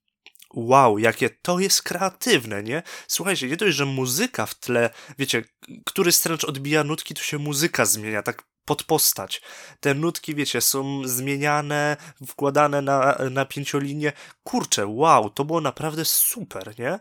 wow, 0.55 0.99
jakie 0.99 1.31
to 1.31 1.59
jest 1.59 1.83
kreatywne, 1.83 2.63
nie? 2.63 2.83
Słuchajcie, 3.09 3.49
nie 3.49 3.57
dość, 3.57 3.77
że 3.77 3.87
muzyka 3.87 4.47
w 4.47 4.55
tle, 4.55 4.91
wiecie, 5.19 5.45
który 5.85 6.13
stręcz 6.13 6.45
odbija 6.45 6.85
nutki, 6.85 7.15
to 7.15 7.23
się 7.23 7.39
muzyka 7.39 7.85
zmienia, 7.85 8.23
tak 8.23 8.43
pod 8.65 8.83
postać. 8.85 9.43
Te 9.81 9.95
nutki, 9.95 10.35
wiecie, 10.35 10.61
są 10.61 11.03
zmieniane, 11.09 11.97
wkładane 12.27 12.83
na, 12.83 13.19
na 13.31 13.45
pięciolinię. 13.45 14.13
Kurczę, 14.43 14.87
wow, 14.87 15.31
to 15.31 15.45
było 15.45 15.61
naprawdę 15.61 16.05
super, 16.05 16.79
nie? 16.79 16.99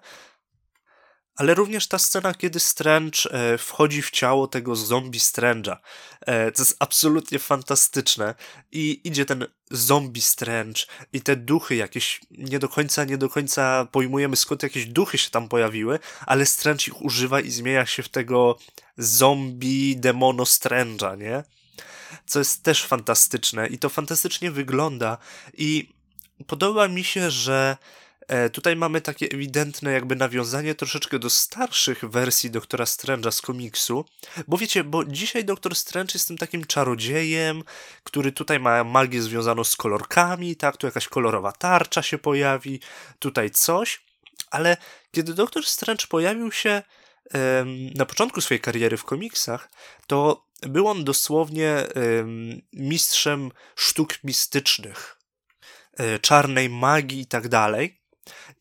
Ale 1.40 1.54
również 1.54 1.88
ta 1.88 2.00
scena, 2.00 2.34
kiedy 2.34 2.60
Strange 2.60 3.18
e, 3.32 3.58
wchodzi 3.58 4.02
w 4.02 4.12
ciało 4.12 4.48
tego 4.48 4.76
zombie 4.76 5.20
Strange'a. 5.20 5.78
E, 6.22 6.52
to 6.52 6.62
jest 6.62 6.76
absolutnie 6.80 7.40
fantastyczne. 7.40 8.36
I 8.72 9.02
idzie 9.04 9.26
ten 9.26 9.46
zombie 9.72 10.22
Strange 10.22 10.82
i 11.14 11.22
te 11.22 11.36
duchy 11.36 11.76
jakieś, 11.76 12.22
nie 12.32 12.60
do 12.60 12.70
końca, 12.70 13.04
nie 13.04 13.18
do 13.18 13.30
końca 13.30 13.88
pojmujemy 13.92 14.36
skąd 14.36 14.64
jakieś 14.64 14.86
duchy 14.86 15.18
się 15.18 15.30
tam 15.30 15.50
pojawiły, 15.50 16.00
ale 16.26 16.46
Strange 16.46 16.84
ich 16.88 17.02
używa 17.02 17.40
i 17.40 17.52
zmienia 17.52 17.86
się 17.86 18.04
w 18.04 18.10
tego 18.10 18.58
zombie 18.98 19.96
demono 19.98 20.44
Strange'a, 20.44 21.18
nie? 21.18 21.44
Co 22.26 22.40
jest 22.40 22.64
też 22.64 22.86
fantastyczne 22.86 23.68
i 23.68 23.80
to 23.80 23.90
fantastycznie 23.90 24.52
wygląda 24.52 25.18
i 25.54 25.90
podoba 26.48 26.88
mi 26.88 27.04
się, 27.04 27.32
że 27.32 27.78
tutaj 28.54 28.76
mamy 28.76 29.02
takie 29.02 29.26
ewidentne 29.32 29.92
jakby 29.92 30.16
nawiązanie 30.16 30.76
troszeczkę 30.76 31.20
do 31.20 31.30
starszych 31.30 32.06
wersji 32.06 32.52
Doktora 32.52 32.86
Strange'a 32.86 33.32
z 33.32 33.42
komiksu, 33.42 34.06
bo 34.48 34.58
wiecie, 34.58 34.84
bo 34.84 35.06
dzisiaj 35.06 35.46
Doktor 35.46 35.76
Strange 35.76 36.12
jest 36.14 36.28
tym 36.28 36.38
takim 36.38 36.66
czarodziejem, 36.66 37.64
który 38.04 38.32
tutaj 38.32 38.60
ma 38.60 38.84
magię 38.84 39.22
związaną 39.22 39.64
z 39.64 39.76
kolorkami, 39.76 40.56
tak, 40.56 40.78
tu 40.78 40.88
jakaś 40.88 41.08
kolorowa 41.08 41.52
tarcza 41.52 42.02
się 42.02 42.18
pojawi, 42.18 42.80
tutaj 43.20 43.52
coś, 43.52 44.02
ale 44.52 44.78
kiedy 45.12 45.34
Doktor 45.34 45.66
Strange 45.66 46.08
pojawił 46.08 46.52
się 46.52 46.82
na 47.96 48.06
początku 48.06 48.42
swojej 48.42 48.62
kariery 48.62 48.98
w 48.98 49.04
komiksach, 49.04 49.70
to 50.08 50.46
był 50.62 50.88
on 50.88 51.04
dosłownie 51.04 51.86
mistrzem 52.74 53.52
sztuk 53.76 54.24
mistycznych, 54.24 55.18
e, 55.98 56.20
czarnej 56.20 56.70
magii 56.70 57.20
i 57.20 57.26
tak 57.26 57.48
dalej. 57.48 57.99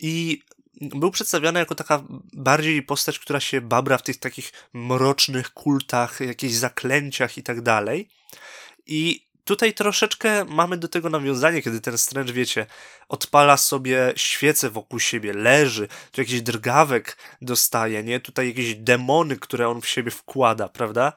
I 0.00 0.42
był 0.80 1.10
przedstawiany 1.10 1.58
jako 1.58 1.74
taka 1.74 2.02
bardziej 2.32 2.82
postać, 2.82 3.18
która 3.18 3.40
się 3.40 3.60
babra 3.60 3.98
w 3.98 4.02
tych 4.02 4.16
takich 4.16 4.52
mrocznych 4.72 5.50
kultach, 5.50 6.20
jakichś 6.20 6.54
zaklęciach 6.54 7.38
i 7.38 7.42
tak 7.42 7.60
dalej. 7.60 8.08
I 8.86 9.28
tutaj 9.44 9.74
troszeczkę 9.74 10.44
mamy 10.44 10.76
do 10.76 10.88
tego 10.88 11.10
nawiązanie, 11.10 11.62
kiedy 11.62 11.80
ten 11.80 11.98
Strange, 11.98 12.32
wiecie, 12.32 12.66
odpala 13.08 13.56
sobie 13.56 14.12
świecę 14.16 14.70
wokół 14.70 15.00
siebie, 15.00 15.32
leży, 15.32 15.88
tu 16.12 16.20
jakiś 16.20 16.42
drgawek 16.42 17.16
dostaje, 17.42 18.02
nie? 18.02 18.20
Tutaj 18.20 18.48
jakieś 18.48 18.74
demony, 18.74 19.36
które 19.36 19.68
on 19.68 19.80
w 19.80 19.88
siebie 19.88 20.10
wkłada, 20.10 20.68
prawda? 20.68 21.12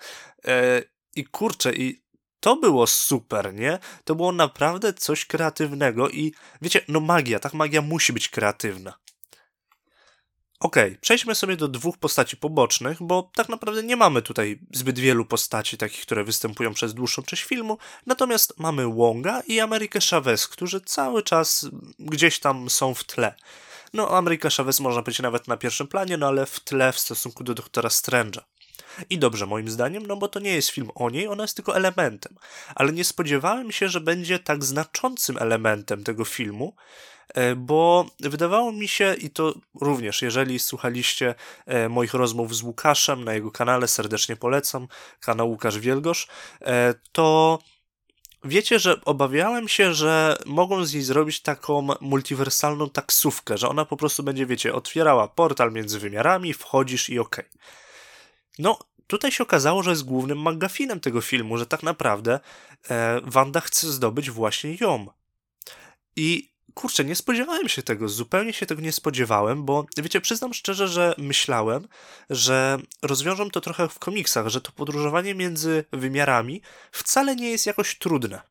E, 0.45 0.83
I 1.15 1.25
kurczę, 1.25 1.73
i 1.73 2.00
to 2.41 2.55
było 2.55 2.87
super, 2.87 3.53
nie? 3.53 3.79
To 4.03 4.15
było 4.15 4.31
naprawdę 4.31 4.93
coś 4.93 5.25
kreatywnego 5.25 6.09
i 6.09 6.33
wiecie, 6.61 6.81
no 6.87 6.99
magia, 6.99 7.39
tak 7.39 7.53
magia 7.53 7.81
musi 7.81 8.13
być 8.13 8.29
kreatywna. 8.29 8.93
Okej, 10.59 10.89
okay, 10.89 10.97
przejdźmy 11.01 11.35
sobie 11.35 11.57
do 11.57 11.67
dwóch 11.67 11.97
postaci 11.97 12.37
pobocznych, 12.37 12.97
bo 13.01 13.31
tak 13.35 13.49
naprawdę 13.49 13.83
nie 13.83 13.95
mamy 13.95 14.21
tutaj 14.21 14.59
zbyt 14.73 14.99
wielu 14.99 15.25
postaci 15.25 15.77
takich, 15.77 16.01
które 16.01 16.23
występują 16.23 16.73
przez 16.73 16.93
dłuższą 16.93 17.23
część 17.23 17.43
filmu, 17.43 17.77
natomiast 18.05 18.59
mamy 18.59 18.87
Wonga 18.87 19.41
i 19.47 19.59
Amerykę 19.59 19.99
Chavez, 20.09 20.47
którzy 20.47 20.81
cały 20.81 21.23
czas 21.23 21.69
gdzieś 21.99 22.39
tam 22.39 22.69
są 22.69 22.93
w 22.93 23.03
tle. 23.03 23.35
No, 23.93 24.09
Ameryka 24.09 24.49
Chavez 24.49 24.79
można 24.79 25.01
powiedzieć 25.01 25.21
nawet 25.21 25.47
na 25.47 25.57
pierwszym 25.57 25.87
planie, 25.87 26.17
no 26.17 26.27
ale 26.27 26.45
w 26.45 26.59
tle 26.59 26.93
w 26.93 26.99
stosunku 26.99 27.43
do 27.43 27.53
doktora 27.53 27.89
Strange'a. 27.89 28.41
I 29.09 29.17
dobrze, 29.17 29.45
moim 29.45 29.69
zdaniem, 29.69 30.05
no 30.05 30.17
bo 30.17 30.27
to 30.27 30.39
nie 30.39 30.53
jest 30.55 30.69
film 30.69 30.89
o 30.95 31.09
niej, 31.09 31.27
ona 31.27 31.43
jest 31.43 31.55
tylko 31.55 31.75
elementem. 31.75 32.35
Ale 32.75 32.91
nie 32.91 33.03
spodziewałem 33.03 33.71
się, 33.71 33.89
że 33.89 34.01
będzie 34.01 34.39
tak 34.39 34.63
znaczącym 34.63 35.37
elementem 35.37 36.03
tego 36.03 36.25
filmu, 36.25 36.75
e, 37.33 37.55
bo 37.55 38.05
wydawało 38.19 38.71
mi 38.71 38.87
się, 38.87 39.13
i 39.13 39.29
to 39.29 39.53
również, 39.81 40.21
jeżeli 40.21 40.59
słuchaliście 40.59 41.35
e, 41.65 41.89
moich 41.89 42.13
rozmów 42.13 42.55
z 42.55 42.63
Łukaszem 42.63 43.23
na 43.23 43.33
jego 43.33 43.51
kanale, 43.51 43.87
serdecznie 43.87 44.35
polecam, 44.35 44.87
kanał 45.19 45.49
Łukasz 45.49 45.79
Wielgosz, 45.79 46.27
e, 46.61 46.93
to 47.11 47.59
Wiecie, 48.43 48.79
że 48.79 49.01
obawiałem 49.05 49.67
się, 49.67 49.93
że 49.93 50.37
mogą 50.45 50.85
z 50.85 50.93
niej 50.93 51.03
zrobić 51.03 51.41
taką 51.41 51.87
multiwersalną 52.01 52.89
taksówkę, 52.89 53.57
że 53.57 53.69
ona 53.69 53.85
po 53.85 53.97
prostu 53.97 54.23
będzie, 54.23 54.45
wiecie, 54.45 54.73
otwierała 54.73 55.27
portal 55.27 55.71
między 55.71 55.99
wymiarami, 55.99 56.53
wchodzisz 56.53 57.09
i 57.09 57.19
okej. 57.19 57.45
Okay. 57.45 57.61
No, 58.59 58.79
tutaj 59.07 59.31
się 59.31 59.43
okazało, 59.43 59.83
że 59.83 59.89
jest 59.89 60.03
głównym 60.03 60.41
magafinem 60.41 60.99
tego 60.99 61.21
filmu, 61.21 61.57
że 61.57 61.65
tak 61.65 61.83
naprawdę 61.83 62.39
e, 62.89 63.21
Wanda 63.23 63.59
chce 63.59 63.91
zdobyć 63.91 64.31
właśnie 64.31 64.75
ją. 64.81 65.07
I 66.15 66.51
kurczę, 66.73 67.05
nie 67.05 67.15
spodziewałem 67.15 67.69
się 67.69 67.83
tego, 67.83 68.09
zupełnie 68.09 68.53
się 68.53 68.65
tego 68.65 68.81
nie 68.81 68.91
spodziewałem, 68.91 69.65
bo 69.65 69.85
wiecie, 69.97 70.21
przyznam 70.21 70.53
szczerze, 70.53 70.87
że 70.87 71.15
myślałem, 71.17 71.87
że 72.29 72.79
rozwiążą 73.01 73.49
to 73.49 73.61
trochę 73.61 73.87
w 73.87 73.99
komiksach, 73.99 74.47
że 74.47 74.61
to 74.61 74.71
podróżowanie 74.71 75.35
między 75.35 75.85
wymiarami 75.91 76.61
wcale 76.91 77.35
nie 77.35 77.49
jest 77.51 77.65
jakoś 77.65 77.97
trudne. 77.97 78.50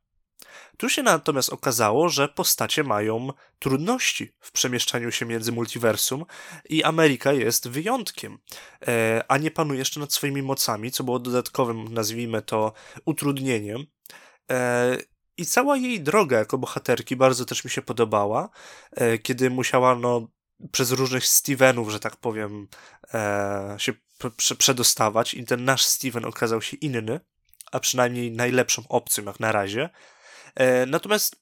Tu 0.76 0.88
się 0.88 1.02
natomiast 1.02 1.50
okazało, 1.50 2.08
że 2.08 2.28
postacie 2.28 2.84
mają 2.84 3.28
trudności 3.58 4.32
w 4.40 4.52
przemieszczaniu 4.52 5.10
się 5.12 5.26
między 5.26 5.52
multiversum 5.52 6.24
i 6.68 6.84
Ameryka 6.84 7.32
jest 7.32 7.68
wyjątkiem, 7.68 8.38
e, 8.88 9.24
a 9.28 9.38
nie 9.38 9.50
panuje 9.50 9.78
jeszcze 9.78 10.00
nad 10.00 10.12
swoimi 10.12 10.42
mocami, 10.42 10.90
co 10.90 11.04
było 11.04 11.18
dodatkowym, 11.18 11.94
nazwijmy 11.94 12.42
to, 12.42 12.72
utrudnieniem. 13.04 13.86
E, 14.50 14.96
I 15.36 15.46
cała 15.46 15.76
jej 15.76 16.00
droga 16.00 16.38
jako 16.38 16.58
bohaterki 16.58 17.16
bardzo 17.16 17.44
też 17.44 17.64
mi 17.64 17.70
się 17.70 17.82
podobała, 17.82 18.48
e, 18.90 19.18
kiedy 19.18 19.50
musiała 19.50 19.94
no, 19.94 20.28
przez 20.72 20.90
różnych 20.90 21.26
Stevenów, 21.26 21.90
że 21.90 22.00
tak 22.00 22.16
powiem, 22.16 22.68
się 23.78 23.92
przedostawać 24.58 25.34
i 25.34 25.44
ten 25.44 25.64
nasz 25.64 25.84
Steven 25.84 26.24
okazał 26.24 26.62
się 26.62 26.76
inny, 26.76 27.20
a 27.72 27.80
przynajmniej 27.80 28.32
najlepszą 28.32 28.82
opcją 28.88 29.24
jak 29.24 29.40
na 29.40 29.52
razie. 29.52 29.90
E, 30.54 30.86
natomiast 30.86 31.36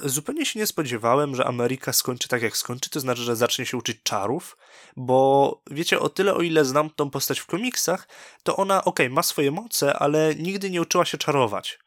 zupełnie 0.00 0.46
się 0.46 0.58
nie 0.58 0.66
spodziewałem, 0.66 1.36
że 1.36 1.46
Ameryka 1.46 1.92
skończy 1.92 2.28
tak 2.28 2.42
jak 2.42 2.56
skończy, 2.56 2.90
to 2.90 3.00
znaczy, 3.00 3.22
że 3.22 3.36
zacznie 3.36 3.66
się 3.66 3.76
uczyć 3.76 4.02
czarów, 4.02 4.56
bo 4.96 5.62
wiecie, 5.70 6.00
o 6.00 6.08
tyle 6.08 6.34
o 6.34 6.42
ile 6.42 6.64
znam 6.64 6.90
tą 6.90 7.10
postać 7.10 7.40
w 7.40 7.46
komiksach, 7.46 8.08
to 8.42 8.56
ona, 8.56 8.84
okej, 8.84 9.06
okay, 9.06 9.14
ma 9.14 9.22
swoje 9.22 9.50
moce, 9.50 9.94
ale 9.94 10.34
nigdy 10.34 10.70
nie 10.70 10.82
uczyła 10.82 11.04
się 11.04 11.18
czarować. 11.18 11.78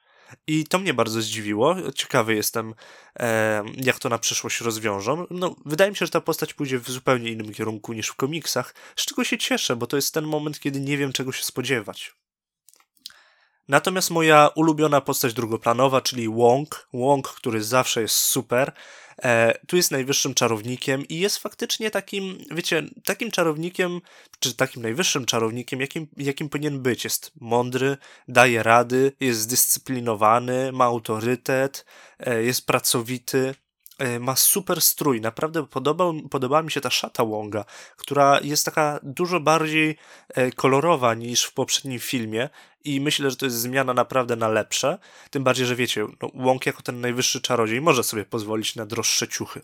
I 0.47 0.65
to 0.65 0.79
mnie 0.79 0.93
bardzo 0.93 1.21
zdziwiło. 1.21 1.75
Ciekawy 1.95 2.35
jestem, 2.35 2.73
e, 3.19 3.63
jak 3.75 3.99
to 3.99 4.09
na 4.09 4.17
przyszłość 4.17 4.61
rozwiążą. 4.61 5.27
No, 5.29 5.55
wydaje 5.65 5.91
mi 5.91 5.97
się, 5.97 6.05
że 6.05 6.11
ta 6.11 6.21
postać 6.21 6.53
pójdzie 6.53 6.79
w 6.79 6.89
zupełnie 6.89 7.31
innym 7.31 7.53
kierunku 7.53 7.93
niż 7.93 8.07
w 8.07 8.15
komiksach, 8.15 8.75
z 8.95 9.05
czego 9.05 9.23
się 9.23 9.37
cieszę, 9.37 9.75
bo 9.75 9.87
to 9.87 9.95
jest 9.95 10.13
ten 10.13 10.25
moment, 10.25 10.59
kiedy 10.59 10.79
nie 10.79 10.97
wiem, 10.97 11.13
czego 11.13 11.31
się 11.31 11.43
spodziewać. 11.43 12.15
Natomiast 13.67 14.11
moja 14.11 14.49
ulubiona 14.55 15.01
postać 15.01 15.33
drugoplanowa, 15.33 16.01
czyli 16.01 16.29
Wong, 16.29 16.87
Wong, 16.93 17.27
który 17.27 17.63
zawsze 17.63 18.01
jest 18.01 18.15
super, 18.15 18.71
e, 19.23 19.53
tu 19.67 19.75
jest 19.75 19.91
najwyższym 19.91 20.33
czarownikiem 20.33 21.07
i 21.07 21.19
jest 21.19 21.37
faktycznie 21.37 21.91
takim, 21.91 22.37
wiecie, 22.51 22.83
takim 23.05 23.31
czarownikiem, 23.31 24.01
czy 24.39 24.55
takim 24.55 24.81
najwyższym 24.81 25.25
czarownikiem, 25.25 25.81
jakim, 25.81 26.07
jakim 26.17 26.49
powinien 26.49 26.81
być. 26.81 27.03
Jest 27.03 27.31
mądry, 27.41 27.97
daje 28.27 28.63
rady, 28.63 29.11
jest 29.19 29.39
zdyscyplinowany, 29.39 30.71
ma 30.71 30.85
autorytet, 30.85 31.85
e, 32.19 32.43
jest 32.43 32.67
pracowity. 32.67 33.55
E, 34.03 34.19
ma 34.19 34.35
super 34.35 34.81
strój. 34.81 35.21
Naprawdę 35.21 35.67
podobał, 36.29 36.63
mi 36.63 36.71
się 36.71 36.81
ta 36.81 36.89
szata 36.89 37.25
Wonga, 37.25 37.65
która 37.97 38.39
jest 38.41 38.65
taka 38.65 38.99
dużo 39.03 39.39
bardziej 39.39 39.97
e, 40.29 40.51
kolorowa 40.51 41.13
niż 41.13 41.43
w 41.43 41.53
poprzednim 41.53 41.99
filmie 41.99 42.49
i 42.83 43.01
myślę, 43.01 43.29
że 43.31 43.37
to 43.37 43.45
jest 43.45 43.57
zmiana 43.57 43.93
naprawdę 43.93 44.35
na 44.35 44.47
lepsze. 44.47 44.97
Tym 45.29 45.43
bardziej, 45.43 45.65
że 45.65 45.75
wiecie, 45.75 46.07
no, 46.21 46.29
Wong 46.35 46.65
jako 46.65 46.81
ten 46.81 47.01
najwyższy 47.01 47.41
czarodziej 47.41 47.81
może 47.81 48.03
sobie 48.03 48.25
pozwolić 48.25 48.75
na 48.75 48.85
droższe 48.85 49.27
ciuchy. 49.27 49.61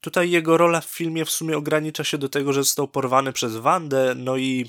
Tutaj 0.00 0.30
jego 0.30 0.56
rola 0.56 0.80
w 0.80 0.90
filmie 0.90 1.24
w 1.24 1.30
sumie 1.30 1.56
ogranicza 1.56 2.04
się 2.04 2.18
do 2.18 2.28
tego, 2.28 2.52
że 2.52 2.62
został 2.62 2.88
porwany 2.88 3.32
przez 3.32 3.56
Wandę, 3.56 4.14
no 4.16 4.36
i 4.36 4.66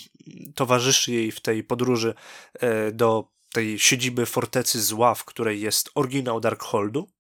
towarzyszy 0.56 1.12
jej 1.12 1.32
w 1.32 1.40
tej 1.40 1.64
podróży 1.64 2.14
e, 2.54 2.92
do 2.92 3.28
tej 3.54 3.80
siedziby 3.80 4.26
fortecy 4.26 4.82
zła, 4.82 5.16
w 5.16 5.26
której 5.26 5.62
jest 5.62 5.90
oryginał 5.96 6.40
Darkholdu 6.40 7.19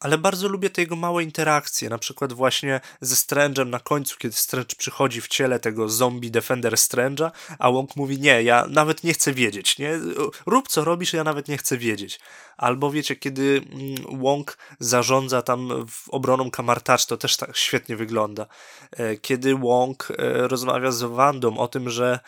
ale 0.00 0.18
bardzo 0.18 0.48
lubię 0.48 0.70
te 0.70 0.80
jego 0.80 0.96
małe 0.96 1.22
interakcje, 1.22 1.88
na 1.88 1.98
przykład 1.98 2.32
właśnie 2.32 2.80
ze 3.00 3.14
Strange'em 3.14 3.66
na 3.66 3.80
końcu, 3.80 4.16
kiedy 4.18 4.34
Strange 4.36 4.76
przychodzi 4.78 5.20
w 5.20 5.28
ciele 5.28 5.60
tego 5.60 5.88
zombie 5.88 6.30
Defender 6.30 6.74
Strange'a, 6.74 7.30
a 7.58 7.70
Wong 7.70 7.96
mówi, 7.96 8.20
nie, 8.20 8.42
ja 8.42 8.66
nawet 8.70 9.04
nie 9.04 9.12
chcę 9.12 9.32
wiedzieć, 9.32 9.78
nie, 9.78 10.00
rób 10.46 10.68
co 10.68 10.84
robisz, 10.84 11.12
ja 11.12 11.24
nawet 11.24 11.48
nie 11.48 11.58
chcę 11.58 11.78
wiedzieć. 11.78 12.20
Albo 12.56 12.90
wiecie, 12.90 13.16
kiedy 13.16 13.62
mm, 13.72 14.20
Wong 14.20 14.58
zarządza 14.78 15.42
tam 15.42 15.86
obroną 16.08 16.50
Kamartacz, 16.50 17.06
to 17.06 17.16
też 17.16 17.36
tak 17.36 17.56
świetnie 17.56 17.96
wygląda. 17.96 18.46
E, 18.90 19.16
kiedy 19.16 19.54
Wong 19.54 20.08
e, 20.10 20.48
rozmawia 20.48 20.90
z 20.90 21.02
Wandą 21.02 21.58
o 21.58 21.68
tym, 21.68 21.90
że 21.90 22.20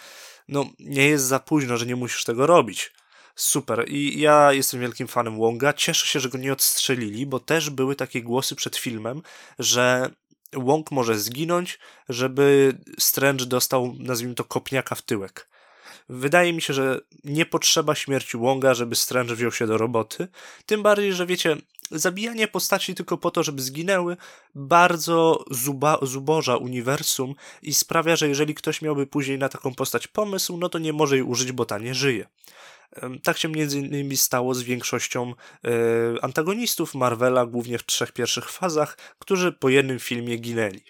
no, 0.49 0.67
nie 0.79 1.09
jest 1.09 1.25
za 1.25 1.39
późno, 1.39 1.77
że 1.77 1.87
nie 1.87 1.97
musisz 1.97 2.25
tego 2.25 2.47
robić 2.47 2.93
super. 3.37 3.85
I 3.89 4.21
ja 4.21 4.53
jestem 4.53 4.81
wielkim 4.81 5.09
fanem 5.09 5.39
Wonga. 5.39 5.73
Cieszę 5.73 6.07
się, 6.07 6.21
że 6.21 6.29
go 6.29 6.39
nie 6.39 6.53
odstrzelili, 6.53 7.27
bo 7.27 7.41
też 7.41 7.71
były 7.71 7.97
takie 7.97 8.23
głosy 8.23 8.57
przed 8.57 8.77
filmem, 8.77 9.23
że 9.59 10.11
Wong 10.53 10.91
może 10.91 11.19
zginąć, 11.19 11.79
żeby 12.09 12.79
Strange 12.99 13.47
dostał, 13.47 13.95
nazwijmy 13.99 14.35
to, 14.35 14.45
kopniaka 14.45 14.95
w 14.95 15.03
tyłek. 15.03 15.49
Wydaje 16.09 16.53
mi 16.53 16.63
się, 16.63 16.75
że 16.75 17.01
nie 17.25 17.47
potrzeba 17.47 17.95
śmierci 17.95 18.37
Wonga, 18.37 18.75
żeby 18.75 18.97
Strange 18.97 19.35
wziął 19.35 19.53
się 19.53 19.67
do 19.67 19.79
roboty. 19.79 20.29
Tym 20.67 20.83
bardziej, 20.83 21.13
że 21.13 21.27
wiecie, 21.27 21.57
zabijanie 21.91 22.49
postaci 22.49 22.95
tylko 22.95 23.19
po 23.19 23.31
to, 23.31 23.43
żeby 23.43 23.63
zginęły, 23.63 24.17
bardzo 24.55 25.45
zuba, 25.51 25.99
zuboża 26.03 26.57
uniwersum 26.57 27.35
i 27.63 27.75
sprawia, 27.75 28.17
że 28.17 28.29
jeżeli 28.29 28.55
ktoś 28.55 28.83
miałby 28.83 29.07
później 29.07 29.39
na 29.39 29.49
taką 29.49 29.75
postać 29.75 30.07
pomysł, 30.07 30.57
no 30.57 30.69
to 30.69 30.79
nie 30.79 30.93
może 30.93 31.17
jej 31.17 31.25
użyć, 31.25 31.53
bo 31.53 31.65
ta 31.65 31.79
nie 31.79 31.95
żyje. 31.95 32.27
Tak 33.23 33.39
się 33.39 33.49
między 33.49 33.79
innymi 33.79 34.17
stało 34.17 34.55
z 34.55 34.63
większością 34.63 35.35
e, 35.65 35.69
antagonistów 36.25 36.95
Marvela, 36.95 37.47
głównie 37.47 37.79
w 37.79 37.87
trzech 37.87 38.13
pierwszych 38.13 38.51
fazach, 38.51 38.97
którzy 39.19 39.53
po 39.53 39.69
jednym 39.69 39.99
filmie 39.99 40.37
ginęli. 40.37 40.83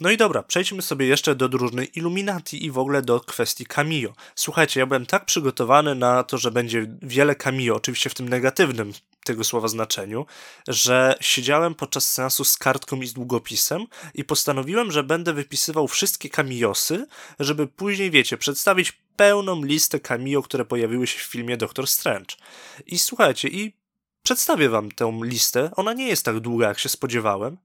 No 0.00 0.10
i 0.10 0.16
dobra, 0.16 0.42
przejdźmy 0.42 0.82
sobie 0.82 1.06
jeszcze 1.06 1.34
do 1.34 1.48
drużyny 1.48 1.84
Illuminati 1.84 2.64
i 2.64 2.70
w 2.70 2.78
ogóle 2.78 3.02
do 3.02 3.20
kwestii 3.20 3.66
cameo. 3.66 4.12
Słuchajcie, 4.34 4.80
ja 4.80 4.86
byłem 4.86 5.06
tak 5.06 5.24
przygotowany 5.24 5.94
na 5.94 6.22
to, 6.22 6.38
że 6.38 6.50
będzie 6.50 6.86
wiele 7.02 7.34
cameo, 7.34 7.76
oczywiście 7.76 8.10
w 8.10 8.14
tym 8.14 8.28
negatywnym 8.28 8.92
tego 9.24 9.44
słowa 9.44 9.68
znaczeniu, 9.68 10.26
że 10.68 11.14
siedziałem 11.20 11.74
podczas 11.74 12.12
seansu 12.12 12.44
z 12.44 12.56
kartką 12.56 13.00
i 13.00 13.06
z 13.06 13.12
długopisem 13.12 13.86
i 14.14 14.24
postanowiłem, 14.24 14.92
że 14.92 15.02
będę 15.02 15.32
wypisywał 15.32 15.88
wszystkie 15.88 16.30
kamiosy, 16.30 17.06
żeby 17.40 17.66
później, 17.66 18.10
wiecie, 18.10 18.38
przedstawić 18.38 19.03
pełną 19.16 19.64
listę 19.64 20.00
cameo, 20.00 20.42
które 20.42 20.64
pojawiły 20.64 21.06
się 21.06 21.18
w 21.18 21.22
filmie 21.22 21.56
Doctor 21.56 21.86
Strange. 21.86 22.36
I 22.86 22.98
słuchajcie, 22.98 23.48
i 23.48 23.72
przedstawię 24.22 24.68
wam 24.68 24.90
tę 24.90 25.20
listę. 25.22 25.70
Ona 25.76 25.92
nie 25.92 26.08
jest 26.08 26.24
tak 26.24 26.40
długa, 26.40 26.68
jak 26.68 26.78
się 26.78 26.88
spodziewałem. 26.88 27.58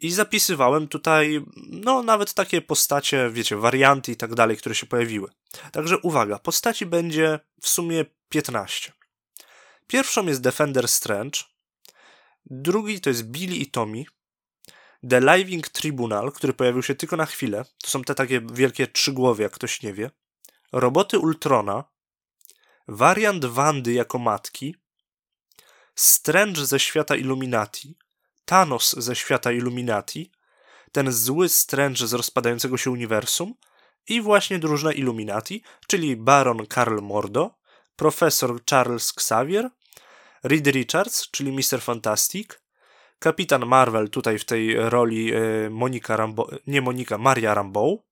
I 0.00 0.10
zapisywałem 0.10 0.88
tutaj, 0.88 1.44
no, 1.56 2.02
nawet 2.02 2.34
takie 2.34 2.62
postacie, 2.62 3.30
wiecie, 3.30 3.56
warianty 3.56 4.12
i 4.12 4.16
tak 4.16 4.34
dalej, 4.34 4.56
które 4.56 4.74
się 4.74 4.86
pojawiły. 4.86 5.28
Także 5.72 5.98
uwaga, 5.98 6.38
postaci 6.38 6.86
będzie 6.86 7.40
w 7.60 7.68
sumie 7.68 8.04
15. 8.28 8.92
Pierwszą 9.86 10.26
jest 10.26 10.40
Defender 10.40 10.88
Strange, 10.88 11.38
drugi 12.46 13.00
to 13.00 13.10
jest 13.10 13.22
Billy 13.22 13.56
i 13.56 13.66
Tommy, 13.66 14.04
The 15.10 15.20
Living 15.20 15.68
Tribunal, 15.68 16.32
który 16.32 16.52
pojawił 16.52 16.82
się 16.82 16.94
tylko 16.94 17.16
na 17.16 17.26
chwilę, 17.26 17.64
to 17.82 17.90
są 17.90 18.04
te 18.04 18.14
takie 18.14 18.40
wielkie 18.52 18.86
trzy 18.86 19.12
głowy, 19.12 19.42
jak 19.42 19.52
ktoś 19.52 19.82
nie 19.82 19.92
wie, 19.92 20.10
Roboty 20.72 21.18
Ultrona, 21.18 21.84
wariant 22.88 23.44
Wandy 23.44 23.92
jako 23.92 24.18
matki, 24.18 24.76
Strange 25.94 26.66
ze 26.66 26.80
świata 26.80 27.16
Illuminati, 27.16 27.96
Thanos 28.44 28.92
ze 28.92 29.16
świata 29.16 29.52
Illuminati, 29.52 30.32
ten 30.92 31.12
zły 31.12 31.48
Strange 31.48 32.06
z 32.06 32.12
rozpadającego 32.12 32.76
się 32.76 32.90
uniwersum 32.90 33.54
i 34.08 34.20
właśnie 34.20 34.58
drużyna 34.58 34.92
Illuminati, 34.92 35.62
czyli 35.86 36.16
Baron 36.16 36.66
Karl 36.66 37.00
Mordo, 37.00 37.54
profesor 37.96 38.64
Charles 38.70 39.12
Xavier, 39.12 39.70
Reed 40.42 40.66
Richards, 40.66 41.30
czyli 41.30 41.52
Mr. 41.52 41.80
Fantastic, 41.80 42.62
kapitan 43.18 43.66
Marvel 43.66 44.10
tutaj 44.10 44.38
w 44.38 44.44
tej 44.44 44.76
roli 44.76 45.32
e, 45.34 45.70
Monika 45.70 46.16
Rambo, 46.16 46.48
nie 46.66 46.80
Monika, 46.80 47.18
Maria 47.18 47.54
Rambeau, 47.54 48.04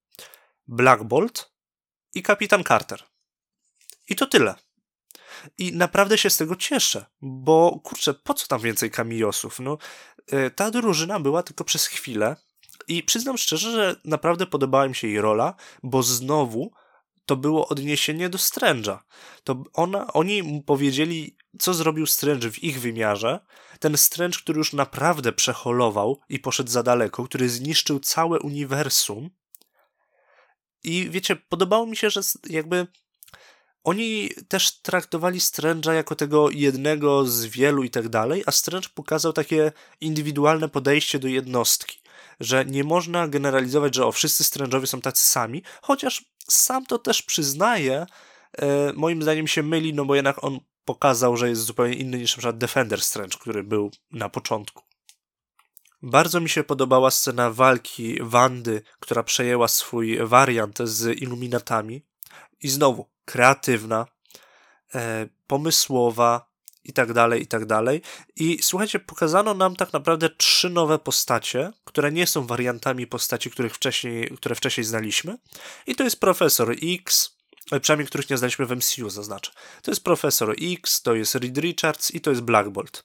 Black 0.68 1.02
Bolt 1.02 1.50
i 2.14 2.22
kapitan 2.22 2.64
Carter. 2.64 3.02
I 4.08 4.16
to 4.16 4.26
tyle. 4.26 4.54
I 5.58 5.72
naprawdę 5.72 6.18
się 6.18 6.30
z 6.30 6.36
tego 6.36 6.56
cieszę, 6.56 7.06
bo 7.20 7.80
kurczę, 7.84 8.14
po 8.14 8.34
co 8.34 8.46
tam 8.46 8.60
więcej 8.60 8.90
kamiosów? 8.90 9.60
No, 9.60 9.78
e, 10.26 10.50
ta 10.50 10.70
drużyna 10.70 11.20
była 11.20 11.42
tylko 11.42 11.64
przez 11.64 11.86
chwilę 11.86 12.36
i 12.88 13.02
przyznam 13.02 13.38
szczerze, 13.38 13.72
że 13.72 13.96
naprawdę 14.04 14.46
podobała 14.46 14.88
mi 14.88 14.94
się 14.94 15.08
jej 15.08 15.20
rola, 15.20 15.54
bo 15.82 16.02
znowu 16.02 16.72
to 17.26 17.36
było 17.36 17.68
odniesienie 17.68 18.28
do 18.28 18.38
Strange'a. 18.38 18.98
To 19.44 19.62
ona, 19.72 20.12
oni 20.12 20.62
powiedzieli, 20.66 21.36
co 21.58 21.74
zrobił 21.74 22.06
Strange 22.06 22.50
w 22.50 22.64
ich 22.64 22.80
wymiarze. 22.80 23.40
Ten 23.80 23.96
Strange, 23.96 24.38
który 24.38 24.58
już 24.58 24.72
naprawdę 24.72 25.32
przeholował 25.32 26.20
i 26.28 26.38
poszedł 26.38 26.70
za 26.70 26.82
daleko, 26.82 27.24
który 27.24 27.48
zniszczył 27.48 28.00
całe 28.00 28.40
uniwersum. 28.40 29.30
I 30.84 31.10
wiecie, 31.10 31.36
podobało 31.36 31.86
mi 31.86 31.96
się, 31.96 32.10
że 32.10 32.20
jakby 32.50 32.86
oni 33.84 34.30
też 34.48 34.80
traktowali 34.80 35.38
Strange'a 35.38 35.92
jako 35.92 36.14
tego 36.14 36.50
jednego 36.50 37.26
z 37.26 37.46
wielu 37.46 37.82
i 37.82 37.90
tak 37.90 38.08
dalej, 38.08 38.42
a 38.46 38.52
Strange 38.52 38.88
pokazał 38.94 39.32
takie 39.32 39.72
indywidualne 40.00 40.68
podejście 40.68 41.18
do 41.18 41.28
jednostki, 41.28 42.00
że 42.40 42.64
nie 42.64 42.84
można 42.84 43.28
generalizować, 43.28 43.94
że 43.94 44.06
o 44.06 44.12
wszyscy 44.12 44.44
Strange'owie 44.44 44.86
są 44.86 45.00
tacy 45.00 45.24
sami, 45.24 45.62
chociaż 45.82 46.24
sam 46.48 46.86
to 46.86 46.98
też 46.98 47.22
przyznaje, 47.22 48.06
e, 48.58 48.92
moim 48.92 49.22
zdaniem 49.22 49.46
się 49.46 49.62
myli, 49.62 49.94
no 49.94 50.04
bo 50.04 50.14
jednak 50.14 50.44
on 50.44 50.60
pokazał, 50.84 51.36
że 51.36 51.48
jest 51.48 51.62
zupełnie 51.62 51.94
inny 51.94 52.18
niż 52.18 52.38
np. 52.38 52.52
Defender 52.52 53.00
Strange, 53.02 53.38
który 53.38 53.64
był 53.64 53.90
na 54.10 54.28
początku. 54.28 54.89
Bardzo 56.02 56.40
mi 56.40 56.48
się 56.48 56.64
podobała 56.64 57.10
scena 57.10 57.50
walki 57.50 58.18
Wandy, 58.20 58.82
która 59.00 59.22
przejęła 59.22 59.68
swój 59.68 60.18
wariant 60.26 60.78
z 60.84 61.20
Illuminatami. 61.22 62.02
I 62.62 62.68
znowu, 62.68 63.08
kreatywna, 63.24 64.06
e, 64.94 65.28
pomysłowa 65.46 66.50
i 66.84 66.92
tak 66.92 67.12
dalej, 67.12 67.42
i 67.42 67.46
tak 67.46 67.66
dalej. 67.66 68.02
I 68.36 68.58
słuchajcie, 68.62 69.00
pokazano 69.00 69.54
nam 69.54 69.76
tak 69.76 69.92
naprawdę 69.92 70.30
trzy 70.30 70.70
nowe 70.70 70.98
postacie, 70.98 71.72
które 71.84 72.12
nie 72.12 72.26
są 72.26 72.46
wariantami 72.46 73.06
postaci, 73.06 73.50
których 73.50 73.74
wcześniej, 73.74 74.30
które 74.36 74.54
wcześniej 74.54 74.84
znaliśmy. 74.84 75.38
I 75.86 75.94
to 75.94 76.04
jest 76.04 76.20
Profesor 76.20 76.74
X, 76.82 77.36
e, 77.72 77.80
przynajmniej 77.80 78.06
których 78.06 78.30
nie 78.30 78.38
znaliśmy 78.38 78.66
w 78.66 78.72
MCU, 78.72 79.10
zaznaczę. 79.10 79.52
To 79.82 79.90
jest 79.90 80.04
Profesor 80.04 80.54
X, 80.62 81.02
to 81.02 81.14
jest 81.14 81.34
Reed 81.34 81.58
Richards 81.58 82.10
i 82.10 82.20
to 82.20 82.30
jest 82.30 82.42
Black 82.42 82.68
Bolt. 82.68 83.04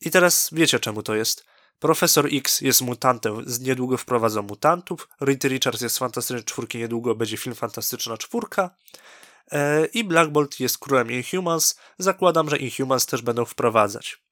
I 0.00 0.10
teraz 0.10 0.48
wiecie 0.52 0.80
czemu 0.80 1.02
to 1.02 1.14
jest. 1.14 1.44
Profesor 1.78 2.28
X 2.32 2.60
jest 2.60 2.80
mutantem, 2.80 3.44
niedługo 3.60 3.96
wprowadzą 3.96 4.42
mutantów. 4.42 5.08
Reed 5.20 5.44
Richards 5.44 5.80
jest 5.80 5.98
fantastyczny 5.98 6.44
czwórki, 6.44 6.78
niedługo 6.78 7.14
będzie 7.14 7.36
film 7.36 7.54
Fantastyczna 7.56 8.16
czwórka. 8.16 8.70
E, 9.52 9.86
I 9.86 10.04
Black 10.04 10.30
Bolt 10.30 10.60
jest 10.60 10.78
królem 10.78 11.10
Inhumans. 11.10 11.78
Zakładam, 11.98 12.50
że 12.50 12.58
Inhumans 12.58 13.06
też 13.06 13.22
będą 13.22 13.44
wprowadzać. 13.44 14.22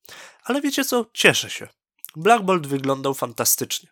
Ale 0.44 0.60
wiecie 0.60 0.84
co? 0.84 1.06
Cieszę 1.12 1.50
się. 1.50 1.68
Black 2.16 2.44
Bolt 2.44 2.66
wyglądał 2.66 3.14
fantastycznie. 3.14 3.88